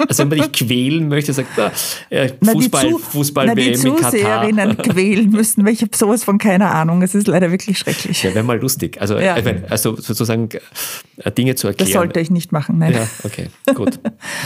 [0.07, 1.71] Also wenn man dich quälen möchte, sagt er,
[2.09, 4.11] äh, Fußball, na, Fußball na, WM in Katar.
[4.11, 7.01] Zuseherinnen quälen müssen, weil ich habe sowas von keine Ahnung.
[7.01, 8.23] Es ist leider wirklich schrecklich.
[8.23, 8.99] Ja, wäre mal lustig.
[9.01, 9.35] Also, ja.
[9.69, 10.49] also sozusagen
[11.29, 11.91] Dinge zu erklären.
[11.91, 12.93] Das sollte ich nicht machen, nein.
[12.93, 13.99] Ja, okay, gut.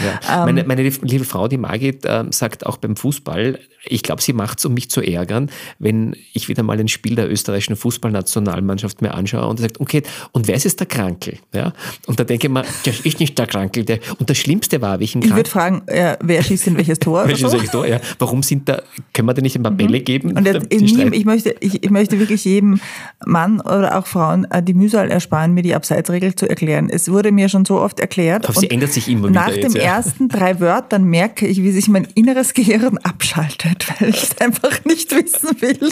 [0.03, 0.39] Ja.
[0.39, 4.33] Um, meine, meine, liebe Frau, die Margit, äh, sagt auch beim Fußball, ich glaube, sie
[4.33, 5.49] macht es, um mich zu ärgern,
[5.79, 10.47] wenn ich wieder mal ein Spiel der österreichischen Fußballnationalmannschaft mir anschaue und sagt, okay, und
[10.47, 11.37] wer ist jetzt der Krankel?
[11.53, 11.73] Ja?
[12.07, 13.85] Und da denke ich mir, das ist nicht der Krankel.
[13.85, 17.23] Der, und das Schlimmste war, welchen Ich würde fragen, äh, wer schießt in welches Tor?
[17.27, 17.99] wer schießt in welches Tor, ja.
[18.19, 18.81] Warum sind da,
[19.13, 19.77] können wir da nicht ein paar mhm.
[19.77, 20.35] Bälle geben?
[20.35, 22.79] Und jetzt, jedem, ich, möchte, ich, ich, möchte wirklich jedem
[23.25, 26.64] Mann oder auch Frauen äh, die Mühsal ersparen, mir die Abseitsregel zu erklären.
[26.67, 28.47] Es wurde mir schon so oft erklärt.
[28.47, 29.41] Aber sie ändert sich immer wieder.
[29.41, 29.95] Nach jetzt, den ja.
[29.95, 34.83] ersten drei Wörtern merke ich, wie sich mein inneres Gehirn abschaltet, weil ich es einfach
[34.85, 35.91] nicht wissen will.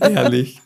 [0.00, 0.60] Herrlich.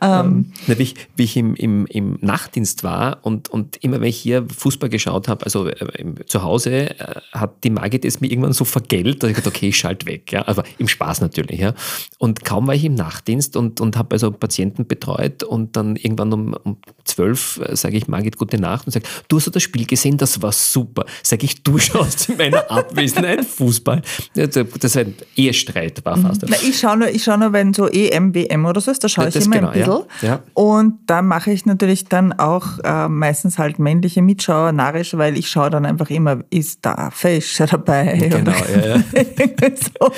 [0.00, 4.08] Ähm, ähm, wie ich, wie ich im, im, im, Nachtdienst war und, und immer wenn
[4.08, 8.30] ich hier Fußball geschaut habe, also äh, zu Hause, äh, hat die Margit es mir
[8.30, 10.32] irgendwann so vergelt, dass ich gedacht okay, ich schalte weg.
[10.32, 10.46] Ja?
[10.48, 11.60] Aber im Spaß natürlich.
[11.60, 11.74] Ja?
[12.18, 16.32] Und kaum war ich im Nachtdienst und, und habe also Patienten betreut und dann irgendwann
[16.32, 19.86] um, um zwölf äh, sage ich Margit gute Nacht und sage, du hast das Spiel
[19.86, 21.04] gesehen, das war super.
[21.22, 24.02] Sage ich, du schaust in meiner Abwesenheit Fußball.
[24.34, 26.44] Das ist ein Ehestreit war fast.
[26.48, 29.28] Na, ich schaue nur, schau nur, wenn so EM, WM oder so ist, da schaue
[29.28, 30.06] ich ich immer genau, ein bisschen.
[30.22, 30.40] Ja, ja.
[30.54, 35.48] Und da mache ich natürlich dann auch äh, meistens halt männliche Mitschauer narrisch, weil ich
[35.48, 38.18] schaue dann einfach immer, ist da Fisch dabei?
[38.34, 39.02] Genau, ja, ja.
[40.00, 40.10] so.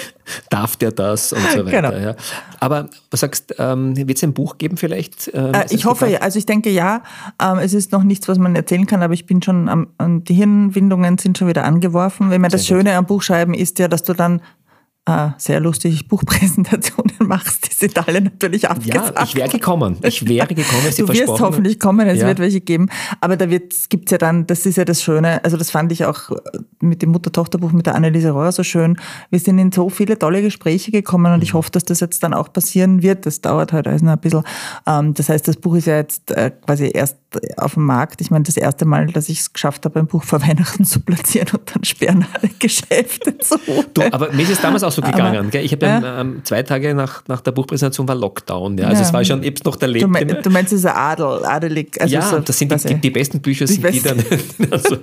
[0.49, 1.91] Darf der das und so weiter.
[1.91, 1.93] Genau.
[1.93, 2.17] Ja.
[2.61, 5.31] Aber was sagst ähm, wird es ein Buch geben vielleicht?
[5.35, 6.21] Ähm, Äh, ich das hoffe, ja.
[6.21, 7.03] also ich denke ja.
[7.43, 9.89] Ähm, es ist noch nichts, was man erzählen kann, aber ich bin schon am,
[10.25, 12.31] die Hirnwindungen sind schon wieder angeworfen.
[12.31, 12.87] Wenn man das Sehr gut.
[12.87, 14.41] Schöne am Buchschreiben ist ja, dass du dann
[15.07, 17.69] äh, sehr lustig Buchpräsentationen machst.
[17.71, 19.23] Die sind alle natürlich Ja, abgesagt.
[19.25, 19.97] ich wäre gekommen.
[20.03, 22.27] Ich wäre gekommen, Sie Du wirst hoffentlich kommen, es Ja.
[22.27, 22.89] wird welche geben.
[23.21, 26.05] Aber da wird, gibt's ja dann, das ist ja das Schöne, also das fand ich
[26.05, 26.31] auch
[26.81, 28.99] mit dem Mutter-Tochter-Buch mit der Anneliese Rohr so schön.
[29.31, 31.59] Wir sind in so viele tolle Gespräche gekommen und ich Mhm.
[31.59, 33.27] hoffe, dass das jetzt dann auch passieren wird.
[33.27, 34.43] Das dauert halt also noch ein bisschen.
[34.87, 37.17] Ähm, Das heißt, das Buch ist ja jetzt äh, quasi erst
[37.57, 38.21] auf dem Markt.
[38.21, 41.01] Ich meine, das erste Mal, dass ich es geschafft habe, ein Buch vor Weihnachten zu
[41.01, 43.57] platzieren und dann sperren alle Geschäfte zu.
[43.95, 45.51] Du, aber mir ist es damals auch so Aber- gegangen.
[45.51, 45.65] gell?
[45.65, 46.01] Ich habe ja.
[46.01, 46.21] Ja.
[46.21, 48.79] ähm, zwei Tage nach, nach der Buchpräsentation war Lockdown.
[48.79, 48.87] Ja?
[48.89, 49.09] Also Ja.
[49.09, 50.05] es war schon, hab's noch erlebt.
[50.05, 52.01] Du, mein, du meinst, es ist Adel, adelig.
[52.01, 54.19] Also ja, so, das sind die, die, die besten Bücher, sind die dann.
[54.71, 54.97] also,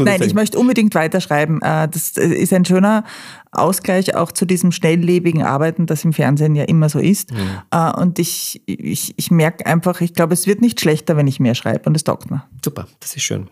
[0.00, 1.60] Nein, ich möchte unbedingt weiterschreiben.
[1.62, 3.04] Äh, Das ist ein schöner
[3.50, 7.30] Ausgleich auch zu diesem schnelllebigen Arbeiten, das im Fernsehen ja immer so ist.
[7.70, 11.40] Äh, Und ich, ich, ich merke einfach, ich glaube, es wird nicht schlechter, wenn ich
[11.40, 12.44] mehr schreibe und es taugt mir.
[12.64, 13.48] Super, das ist schön.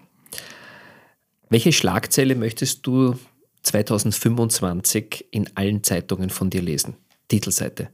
[1.48, 3.14] Welche Schlagzeile möchtest du
[3.62, 6.94] 2025 in allen Zeitungen von dir lesen?
[7.28, 7.90] Titelseite.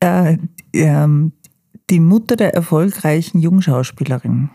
[0.00, 0.38] Äh,
[0.72, 1.32] ähm,
[1.90, 4.50] die Mutter der erfolgreichen Jungschauspielerin,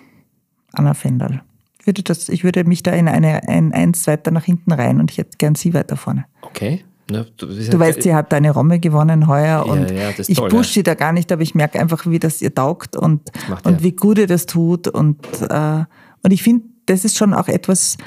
[0.72, 1.43] Anna Fendal.
[1.80, 4.99] Ich würde, das, ich würde mich da in eine, ein eins weiter nach hinten rein
[4.99, 6.26] und ich hätte gern sie weiter vorne.
[6.41, 6.86] Okay.
[7.14, 10.49] Na, du Du weißt, sie hat eine Romme gewonnen heuer Ja, und ja, ich toll,
[10.49, 10.74] push ja.
[10.74, 13.32] sie da gar nicht, aber ich merke einfach, wie das ihr taugt und,
[13.64, 15.84] und wie gut ihr das tut und, äh,
[16.24, 17.97] und ich finde, das ist schon auch etwas,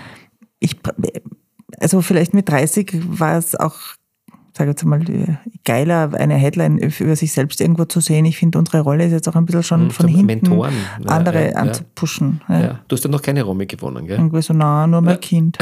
[0.58, 0.76] ich,
[1.78, 3.78] also vielleicht mit 30 war es auch,
[4.56, 8.24] sage jetzt mal, äh, geiler, eine Headline über sich selbst irgendwo zu sehen.
[8.24, 10.74] Ich finde, unsere Rolle ist jetzt auch ein bisschen schon Hm, von hinten Mentoren,
[11.06, 11.56] andere ja, ja.
[11.56, 12.40] anzupushen.
[12.48, 12.80] Ja.
[12.88, 14.16] du hast ja noch keine Romme gewonnen, gell?
[14.16, 15.58] Irgendwie so, na, nur mein Kind.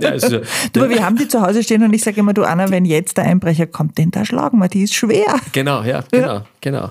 [0.00, 0.40] ja, also,
[0.72, 2.84] Du, aber wir haben die zu Hause stehen und ich sage immer, du Anna, wenn
[2.84, 5.36] jetzt der Einbrecher kommt, den da schlagen wir, die ist schwer.
[5.52, 6.90] Genau, ja, genau, genau.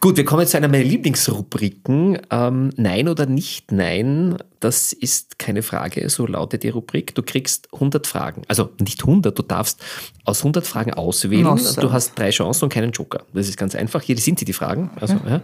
[0.00, 2.18] Gut, wir kommen jetzt zu einer meiner Lieblingsrubriken.
[2.30, 7.14] Ähm, nein oder nicht Nein, das ist keine Frage, so lautet die Rubrik.
[7.16, 9.82] Du kriegst 100 Fragen, also nicht 100, du darfst
[10.24, 11.42] aus 100 Fragen auswählen.
[11.42, 11.80] Nossa.
[11.80, 13.24] Du hast drei Chancen und keinen Joker.
[13.32, 14.02] Das ist ganz einfach.
[14.02, 14.90] Hier sind sie, die Fragen.
[15.00, 15.42] Also, ja.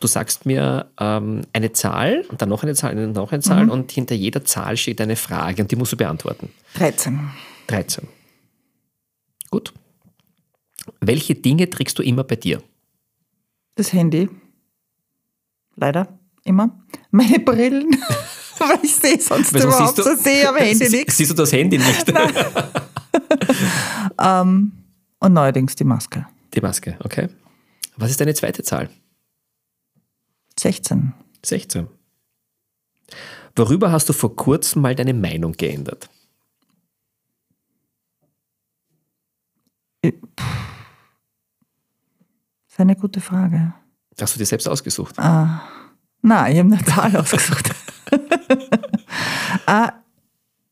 [0.00, 3.70] Du sagst mir ähm, eine Zahl und dann noch eine Zahl und noch eine Zahl
[3.70, 6.48] und hinter jeder Zahl steht eine Frage und die musst du beantworten.
[6.74, 7.20] 13.
[7.68, 8.08] 13.
[9.50, 9.72] Gut.
[11.00, 12.62] Welche Dinge trägst du immer bei dir?
[13.74, 14.28] Das Handy.
[15.76, 16.18] Leider.
[16.44, 16.82] Immer.
[17.10, 17.90] Meine Brillen.
[18.58, 21.16] Weil ich sehe sonst Weil überhaupt so sehe am Handy nichts.
[21.16, 22.12] Siehst du das Handy nicht?
[24.20, 24.72] Ähm,
[25.20, 26.26] und neuerdings die Maske.
[26.54, 27.28] Die Maske, okay.
[27.96, 28.88] Was ist deine zweite Zahl?
[30.58, 31.12] 16.
[31.44, 31.88] 16.
[33.56, 36.08] Worüber hast du vor kurzem mal deine Meinung geändert?
[42.72, 43.74] Das ist eine gute Frage.
[44.18, 45.18] Hast du dir selbst ausgesucht?
[45.18, 45.60] Ah,
[46.22, 47.70] nein, ich habe eine Zahl ausgesucht.
[49.66, 49.92] ah,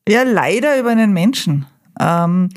[0.09, 1.67] ja, leider über einen Menschen.
[1.99, 2.49] Ähm,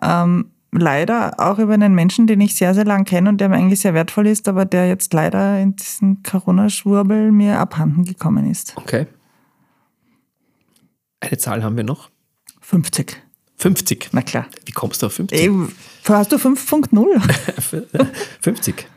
[0.00, 3.56] ähm, leider auch über einen Menschen, den ich sehr, sehr lang kenne und der mir
[3.56, 8.72] eigentlich sehr wertvoll ist, aber der jetzt leider in diesem Corona-Schwurbel mir abhanden gekommen ist.
[8.78, 9.08] Okay.
[11.20, 12.08] Eine Zahl haben wir noch.
[12.62, 13.25] 50.
[13.58, 14.10] 50.
[14.12, 14.46] Na klar.
[14.64, 15.38] Wie kommst du auf 50?
[15.40, 15.50] Ey,
[16.08, 18.06] hast du 5.0?
[18.40, 18.86] 50.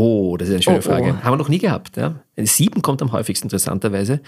[0.00, 0.82] Oh, das ist eine schöne Oh, oh.
[0.82, 1.24] Frage.
[1.24, 1.96] Haben wir noch nie gehabt.
[1.96, 2.20] Ja?
[2.36, 4.20] Sieben kommt am häufigsten, interessanterweise.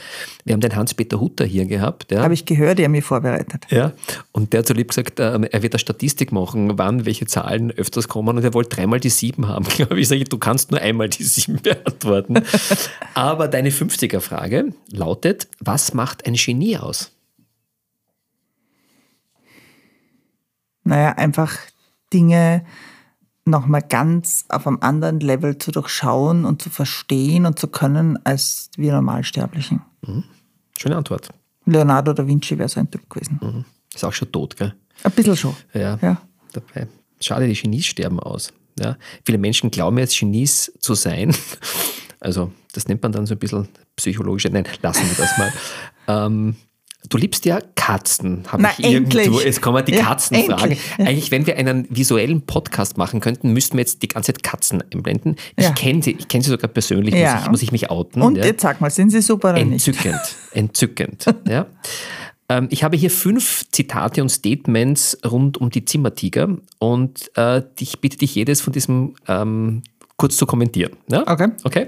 [0.45, 2.11] Wir haben den Hans-Peter Hutter hier gehabt.
[2.11, 2.23] Ja?
[2.25, 3.67] Habe ich gehört, der mir vorbereitet.
[3.71, 3.93] Ja,
[4.33, 7.71] und der hat so lieb gesagt, ähm, er wird eine Statistik machen, wann welche Zahlen
[7.71, 9.65] öfters kommen und er wollte dreimal die sieben haben.
[9.97, 12.43] Ich, sage, du kannst nur einmal die sieben beantworten.
[13.15, 17.13] Aber deine 50er-Frage lautet, was macht ein Genie aus?
[20.91, 21.57] Naja, einfach
[22.13, 22.65] Dinge
[23.45, 28.71] nochmal ganz auf einem anderen Level zu durchschauen und zu verstehen und zu können als
[28.77, 29.83] wir Normalsterblichen.
[30.77, 31.29] Schöne Antwort.
[31.65, 33.65] Leonardo da Vinci wäre so ein Typ gewesen.
[33.95, 34.75] Ist auch schon tot, gell?
[35.05, 35.55] Ein bisschen schon.
[35.73, 35.97] Ja.
[36.03, 36.21] Ja.
[36.53, 36.89] Dabei.
[37.21, 38.53] Schade, die Genies sterben aus.
[38.77, 38.97] Ja.
[39.25, 41.35] Viele Menschen glauben jetzt, Genies zu sein.
[42.23, 43.67] Also, das nennt man dann so ein bisschen
[43.97, 44.51] psychologische.
[44.51, 45.53] Nein, lassen wir das mal.
[46.27, 46.55] ähm,
[47.09, 49.19] du liebst ja Katzen, habe ich irgendwo.
[49.19, 49.45] endlich.
[49.45, 50.77] Jetzt kommen die Ja, Katzen fragen.
[50.99, 51.07] Ja.
[51.07, 54.83] Eigentlich, wenn wir einen visuellen Podcast machen könnten, müssten wir jetzt die ganze Zeit Katzen
[54.93, 55.37] einblenden.
[55.57, 55.73] Ich Ja.
[55.73, 58.23] kenne sie, ich kenne sie sogar persönlich, muss, ich, muss ich mich outen.
[58.23, 59.87] Und jetzt sag mal, sind sie super oder nicht?
[59.89, 60.21] Entzückend,
[60.53, 61.25] entzückend.
[61.49, 61.67] ja.
[62.53, 66.49] Ähm, ich habe hier fünf Zitate und Statements rund um die Zimmertiger
[66.81, 69.85] und äh, ich bitte dich, jedes von diesem ähm,
[70.17, 70.95] kurz zu kommentieren.
[71.13, 71.47] Okay.
[71.63, 71.87] Okay.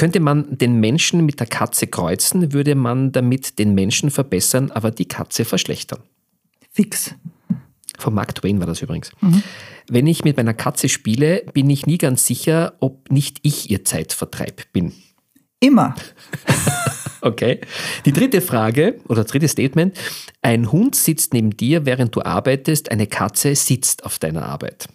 [0.00, 4.90] Könnte man den Menschen mit der Katze kreuzen, würde man damit den Menschen verbessern, aber
[4.90, 6.00] die Katze verschlechtern.
[6.72, 7.14] Fix.
[7.98, 9.10] Von Mark Twain war das übrigens.
[9.90, 13.84] Wenn ich mit meiner Katze spiele, bin ich nie ganz sicher, ob nicht ich ihr
[13.84, 14.94] Zeitvertreib bin.
[15.60, 15.94] Immer.
[17.22, 17.60] Okay.
[18.06, 19.94] Die dritte Frage oder dritte Statement.
[20.40, 22.90] Ein Hund sitzt neben dir, während du arbeitest.
[22.90, 24.88] Eine Katze sitzt auf deiner Arbeit.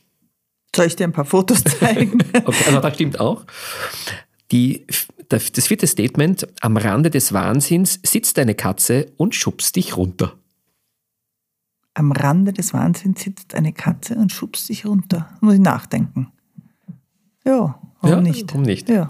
[0.75, 2.17] Soll ich dir ein paar Fotos zeigen?
[2.45, 3.45] Okay, also das stimmt auch.
[4.51, 4.85] Die,
[5.29, 6.47] das vierte Statement.
[6.61, 10.33] Am Rande des Wahnsinns sitzt eine Katze und schubst dich runter.
[11.93, 15.29] Am Rande des Wahnsinns sitzt eine Katze und schubst sich runter.
[15.41, 16.27] Muss ich nachdenken.
[17.45, 18.49] Ja, warum Ja, nicht?
[18.49, 18.89] warum nicht?
[18.89, 19.09] Ja.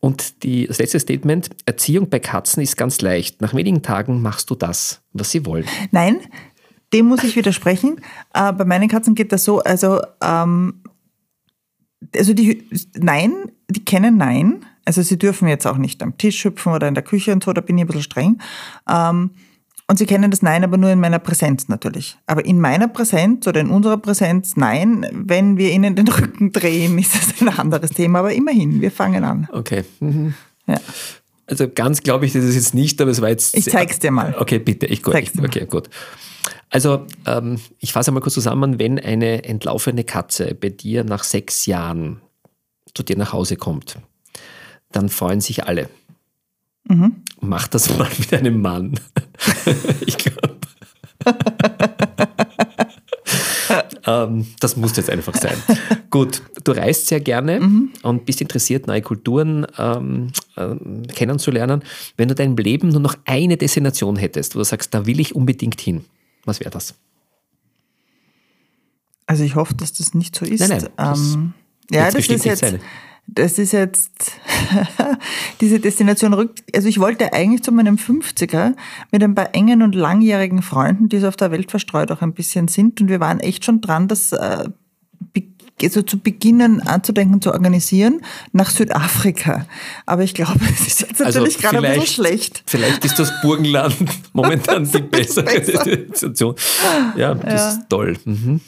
[0.00, 1.50] Und die, das letzte Statement.
[1.66, 3.40] Erziehung bei Katzen ist ganz leicht.
[3.42, 5.64] Nach wenigen Tagen machst du das, was sie wollen.
[5.90, 6.20] Nein,
[6.92, 8.00] dem muss ich widersprechen.
[8.32, 10.82] Äh, bei meinen Katzen geht das so, also, ähm,
[12.16, 12.64] also die,
[12.96, 13.32] nein,
[13.68, 14.64] die kennen Nein.
[14.84, 17.52] Also sie dürfen jetzt auch nicht am Tisch hüpfen oder in der Küche und so,
[17.52, 18.38] da bin ich ein bisschen streng.
[18.88, 19.30] Ähm,
[19.90, 22.18] und sie kennen das Nein aber nur in meiner Präsenz natürlich.
[22.26, 26.98] Aber in meiner Präsenz oder in unserer Präsenz Nein, wenn wir ihnen den Rücken drehen,
[26.98, 28.20] ist das ein anderes Thema.
[28.20, 29.48] Aber immerhin, wir fangen an.
[29.50, 29.84] Okay.
[30.00, 30.34] Mhm.
[30.66, 30.76] Ja.
[31.48, 33.56] Also ganz glaube ich das ist jetzt nicht, aber es war jetzt.
[33.56, 34.36] Ich zeig's dir mal.
[34.38, 34.86] Okay, bitte.
[34.86, 35.48] Ich, gut, Zeig's ich, dir mal.
[35.48, 35.88] okay, gut.
[36.70, 41.64] Also ähm, ich fasse mal kurz zusammen, wenn eine entlaufene Katze bei dir nach sechs
[41.66, 42.20] Jahren
[42.94, 43.96] zu dir nach Hause kommt,
[44.92, 45.88] dann freuen sich alle.
[46.84, 47.22] Mhm.
[47.40, 49.00] Mach das mal mit einem Mann.
[50.06, 50.58] ich glaube.
[54.08, 55.56] ähm, das muss jetzt einfach sein.
[56.10, 57.90] Gut, du reist sehr gerne Mhm.
[58.02, 61.82] und bist interessiert, neue Kulturen ähm, ähm, kennenzulernen.
[62.16, 65.34] Wenn du deinem Leben nur noch eine Destination hättest, wo du sagst, da will ich
[65.34, 66.04] unbedingt hin,
[66.44, 66.94] was wäre das?
[69.26, 70.60] Also ich hoffe, dass das nicht so ist.
[70.60, 71.52] Nein, nein, das ähm,
[71.90, 72.80] ja, das ist jetzt, sein.
[73.30, 74.32] Das ist jetzt
[75.60, 76.64] diese Destination rückt.
[76.74, 78.74] Also ich wollte eigentlich zu meinem 50er
[79.12, 82.32] mit ein paar engen und langjährigen Freunden, die so auf der Welt verstreut auch ein
[82.32, 83.00] bisschen sind.
[83.00, 84.64] Und wir waren echt schon dran, das äh,
[85.80, 88.22] also zu beginnen anzudenken, zu organisieren,
[88.52, 89.66] nach Südafrika.
[90.06, 92.64] Aber ich glaube, es ist jetzt natürlich gerade ein bisschen schlecht.
[92.66, 93.94] Vielleicht ist das Burgenland
[94.32, 95.84] momentan die bessere besser.
[95.84, 96.54] Destination.
[97.16, 97.68] Ja, das Ja.
[97.68, 98.16] ist toll.
[98.24, 98.60] Mhm.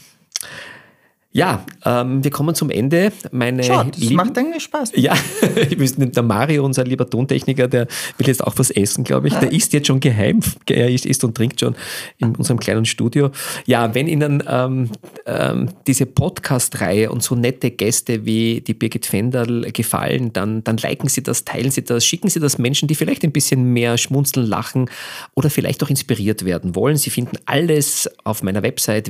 [1.33, 3.13] Ja, ähm, wir kommen zum Ende.
[3.31, 4.91] Meine Schau, das lieben- macht eigentlich Spaß.
[4.97, 5.15] Ja,
[5.71, 7.87] der Mario, unser lieber Tontechniker, der
[8.19, 9.35] will jetzt auch was essen, glaube ich.
[9.35, 10.41] Der isst jetzt schon geheim.
[10.69, 11.77] Er isst, und trinkt schon
[12.19, 13.31] in unserem kleinen Studio.
[13.65, 14.91] Ja, wenn Ihnen ähm,
[15.25, 21.09] ähm, diese Podcast-Reihe und so nette Gäste wie die Birgit Fendal gefallen, dann, dann liken
[21.09, 24.47] Sie das, teilen Sie das, schicken Sie das Menschen, die vielleicht ein bisschen mehr schmunzeln,
[24.47, 24.91] lachen
[25.35, 26.97] oder vielleicht auch inspiriert werden wollen.
[26.97, 29.09] Sie finden alles auf meiner Website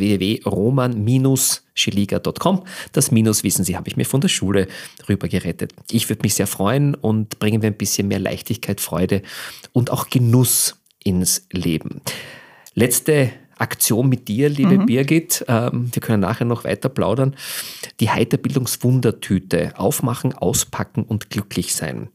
[2.11, 2.65] www.roman-schiliga.com.
[2.93, 4.69] Das Minus, wissen Sie, habe ich mir von der Schule
[5.09, 5.73] rüber gerettet.
[5.91, 9.23] Ich würde mich sehr freuen und bringen wir ein bisschen mehr Leichtigkeit, Freude
[9.73, 12.01] und auch Genuss ins Leben.
[12.75, 13.31] Letzte
[13.61, 15.45] Aktion mit dir, liebe Birgit.
[15.49, 17.37] Ähm, wir können nachher noch weiter plaudern.
[18.01, 19.73] Die Heiterbildungswundertüte.
[19.77, 22.09] Aufmachen, auspacken und glücklich sein.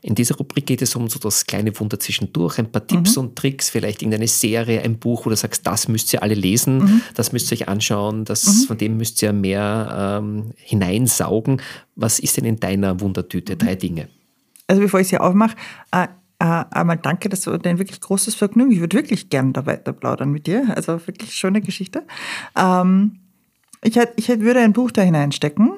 [0.00, 3.36] In dieser Rubrik geht es um so das kleine Wunder zwischendurch, ein paar Tipps und
[3.36, 7.32] Tricks, vielleicht irgendeine Serie, ein Buch, wo du sagst, das müsst ihr alle lesen, das
[7.32, 11.60] müsst ihr euch anschauen, das, von dem müsst ihr mehr ähm, hineinsaugen.
[11.96, 13.56] Was ist denn in deiner Wundertüte?
[13.56, 14.08] Drei Dinge.
[14.66, 15.56] Also bevor ich sie aufmache,
[15.90, 16.08] äh,
[16.42, 18.72] äh, einmal danke, das war ein wirklich großes Vergnügen.
[18.72, 20.72] Ich würde wirklich gerne da weiter plaudern mit dir.
[20.74, 22.02] Also wirklich schöne Geschichte.
[22.58, 23.20] Ähm,
[23.84, 25.70] ich, würde ein Buch da hineinstecken.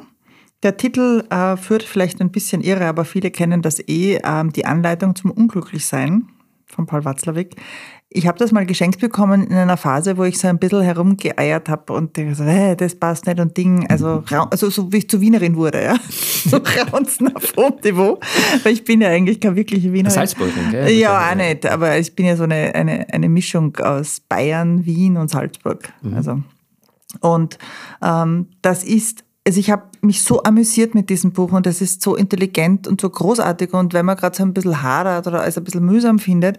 [0.62, 4.64] Der Titel äh, führt vielleicht ein bisschen irre, aber viele kennen das eh, ähm, die
[4.64, 6.28] Anleitung zum Unglücklichsein
[6.64, 7.56] von Paul Watzlawick.
[8.16, 11.68] Ich habe das mal geschenkt bekommen in einer Phase, wo ich so ein bisschen herumgeeiert
[11.68, 15.10] habe und so, hey, das passt nicht und Ding, also, rau- also so wie ich
[15.10, 15.96] zur Wienerin wurde, ja.
[16.46, 16.58] So
[16.92, 18.20] raunzen auf hohem Niveau,
[18.62, 20.14] weil ich bin ja eigentlich keine wirkliche Wienerin.
[20.14, 20.90] Salzburgerin, gell?
[20.92, 25.16] Ja, auch nicht, aber ich bin ja so eine, eine, eine Mischung aus Bayern, Wien
[25.16, 25.92] und Salzburg.
[26.14, 26.40] Also,
[27.20, 27.58] und
[28.02, 32.00] ähm, das ist, also ich habe mich so amüsiert mit diesem Buch und es ist
[32.02, 35.58] so intelligent und so großartig und wenn man gerade so ein bisschen hadert oder es
[35.58, 36.58] ein bisschen mühsam findet,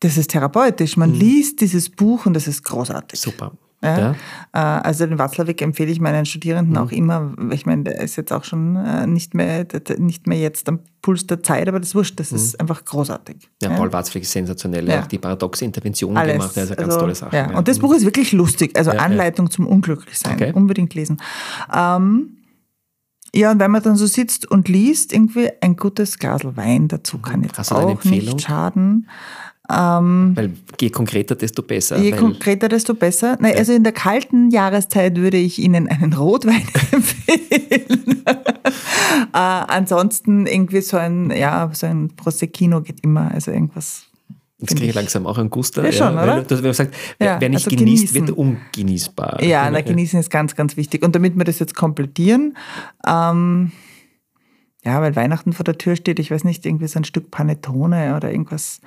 [0.00, 0.96] das ist therapeutisch.
[0.96, 3.20] Man liest dieses Buch und das ist großartig.
[3.20, 3.52] Super.
[3.82, 3.98] Ja.
[3.98, 4.14] Ja.
[4.52, 7.34] Äh, Also den Watzlawick empfehle ich meinen Studierenden auch immer.
[7.50, 9.66] Ich meine, der ist jetzt auch schon äh, nicht mehr,
[9.98, 13.48] nicht mehr jetzt am Puls der Zeit, aber das ist wurscht, das ist einfach großartig.
[13.62, 14.86] Ja, Paul Watzlawick ist sensationell.
[14.86, 16.34] Er hat auch die paradoxe Intervention Alles.
[16.34, 16.58] gemacht.
[16.58, 17.36] Also ganz also, tolle Sache.
[17.36, 17.56] Ja.
[17.56, 18.76] Und das Buch ist wirklich lustig.
[18.76, 18.90] Also.
[18.90, 20.34] Anleitung zum Unglücklichsein.
[20.34, 20.52] Okay.
[20.52, 21.16] Unbedingt lesen.
[21.74, 22.36] Ähm,
[23.32, 27.18] Ja, und wenn man dann so sitzt und liest, irgendwie ein gutes Glas Wein dazu
[27.18, 29.06] kann jetzt auch nicht schaden.
[29.70, 31.98] Ähm, Weil je konkreter, desto besser.
[31.98, 33.36] Je weil, konkreter, desto besser.
[33.40, 38.24] Nein, also in der kalten Jahreszeit würde ich Ihnen einen Rotwein empfehlen.
[38.26, 38.42] äh,
[39.32, 44.06] ansonsten irgendwie so ein, ja, so ein Prosecchino geht immer, also irgendwas.
[44.58, 45.84] Jetzt kriege ich langsam auch einen Guster.
[45.84, 46.42] Ja, schon, weil oder?
[46.42, 48.28] Du hast gesagt, wer, Ja, wer nicht also genießt, genießen.
[48.28, 49.42] wird ungenießbar.
[49.42, 51.02] Ja, na, genießen ist ganz, ganz wichtig.
[51.02, 52.56] Und damit wir das jetzt komplettieren,
[53.06, 53.72] ähm,
[54.84, 58.16] ja, weil Weihnachten vor der Tür steht, ich weiß nicht, irgendwie so ein Stück Panettone
[58.16, 58.80] oder irgendwas,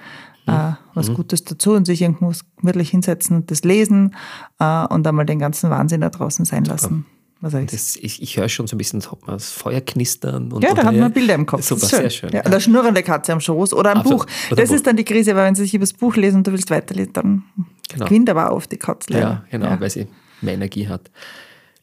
[0.48, 4.16] äh, was Gutes dazu und sich irgendwo gemütlich hinsetzen und das lesen
[4.60, 7.06] äh, und einmal den ganzen Wahnsinn da draußen sein lassen.
[7.42, 7.72] Was sag ich?
[7.72, 10.52] Das, ich, ich höre schon so ein bisschen das Feuer knistern.
[10.54, 11.64] Und, Ja, da hat man Bilder im Kopf.
[11.64, 12.30] Super, Das ist sehr schön.
[12.32, 14.20] Ja, oder schnurrende Katze am Schoß oder ein Absolut.
[14.22, 14.28] Buch.
[14.52, 14.76] Oder das Buch.
[14.78, 16.70] ist dann die Krise, weil wenn sie sich über das Buch lesen und du willst
[16.72, 17.44] weiterlesen, dann
[17.90, 18.06] Genau.
[18.06, 19.14] gewinnt aber auf die Katze.
[19.14, 19.80] Ja, genau, Ja.
[19.80, 20.08] weil sie
[20.42, 21.12] mehr Energie hat.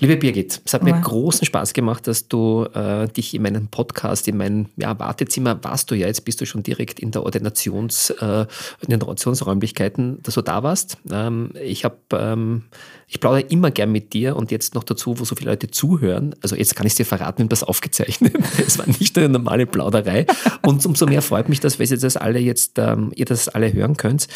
[0.03, 1.01] Liebe Birgit, es hat mir Ja.
[1.01, 5.91] großen Spaß gemacht, dass du äh, dich in meinem Podcast, in mein ja, Wartezimmer warst
[5.91, 8.47] du ja, jetzt bist du schon direkt in der Ordinations, äh,
[8.81, 10.97] in den Ordinationsräumlichkeiten, dass du da warst.
[11.13, 12.63] Ähm, ich habe, ähm,
[13.09, 16.35] ich plaudere immer gern mit dir und jetzt noch dazu, wo so viele Leute zuhören.
[16.41, 18.33] Also jetzt kann ich es dir verraten, wir das aufgezeichnet.
[18.67, 20.27] Es war nicht eine normale Plauderei.
[20.63, 23.71] Und umso mehr freut mich das, weil ihr das alle jetzt, ähm, ihr das alle
[23.73, 24.29] hören könnt.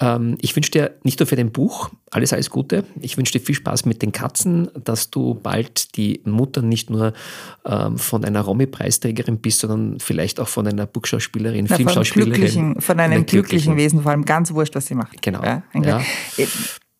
[0.00, 2.84] Ähm, ich wünsche dir nicht nur für dein Buch alles, alles Gute.
[3.00, 7.12] Ich wünsche dir viel Spaß mit den Katzen, dass du bald die Mutter nicht nur
[7.64, 12.32] ähm, von einer Romy-Preisträgerin bist, sondern vielleicht auch von einer Buchschauspielerin, Na, von, einem Filmschauspielerin.
[12.32, 15.20] glücklichen, von einem glücklichen Wesen, vor allem ganz wurscht, was sie macht.
[15.22, 15.42] Genau.
[15.42, 16.00] Ja, Ja.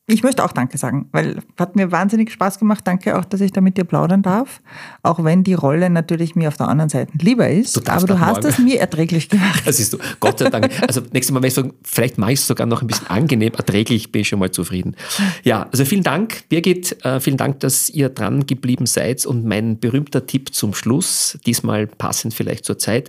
[0.07, 2.87] Ich möchte auch Danke sagen, weil hat mir wahnsinnig Spaß gemacht.
[2.87, 4.61] Danke auch, dass ich da mit dir plaudern darf.
[5.03, 7.75] Auch wenn die Rolle natürlich mir auf der anderen Seite lieber ist.
[7.75, 8.49] Du aber du hast morgen.
[8.49, 9.63] es mir erträglich gemacht.
[9.65, 9.99] Das ist du.
[10.21, 10.71] Gott sei Dank.
[10.87, 13.55] Also nächstes Mal, wenn ich sagen, vielleicht mache ich es sogar noch ein bisschen angenehm,
[13.55, 14.95] erträglich, bin ich schon mal zufrieden.
[15.43, 17.03] Ja, also vielen Dank, Birgit.
[17.03, 19.25] Äh, vielen Dank, dass ihr dran geblieben seid.
[19.25, 23.09] Und mein berühmter Tipp zum Schluss, diesmal passend vielleicht zur Zeit.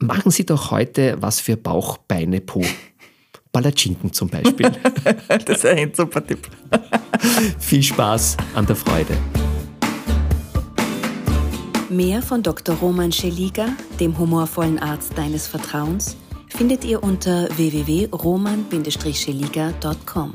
[0.00, 2.64] Machen Sie doch heute was für Bauch, Beine, Po.
[3.52, 4.72] Palatschinken zum Beispiel.
[5.44, 6.48] Das ist ein super Tipp.
[7.58, 9.16] Viel Spaß an der Freude.
[11.90, 12.76] Mehr von Dr.
[12.76, 13.68] Roman Scheliga,
[13.98, 16.16] dem humorvollen Arzt deines Vertrauens,
[16.48, 20.34] findet ihr unter www.roman-scheliga.com.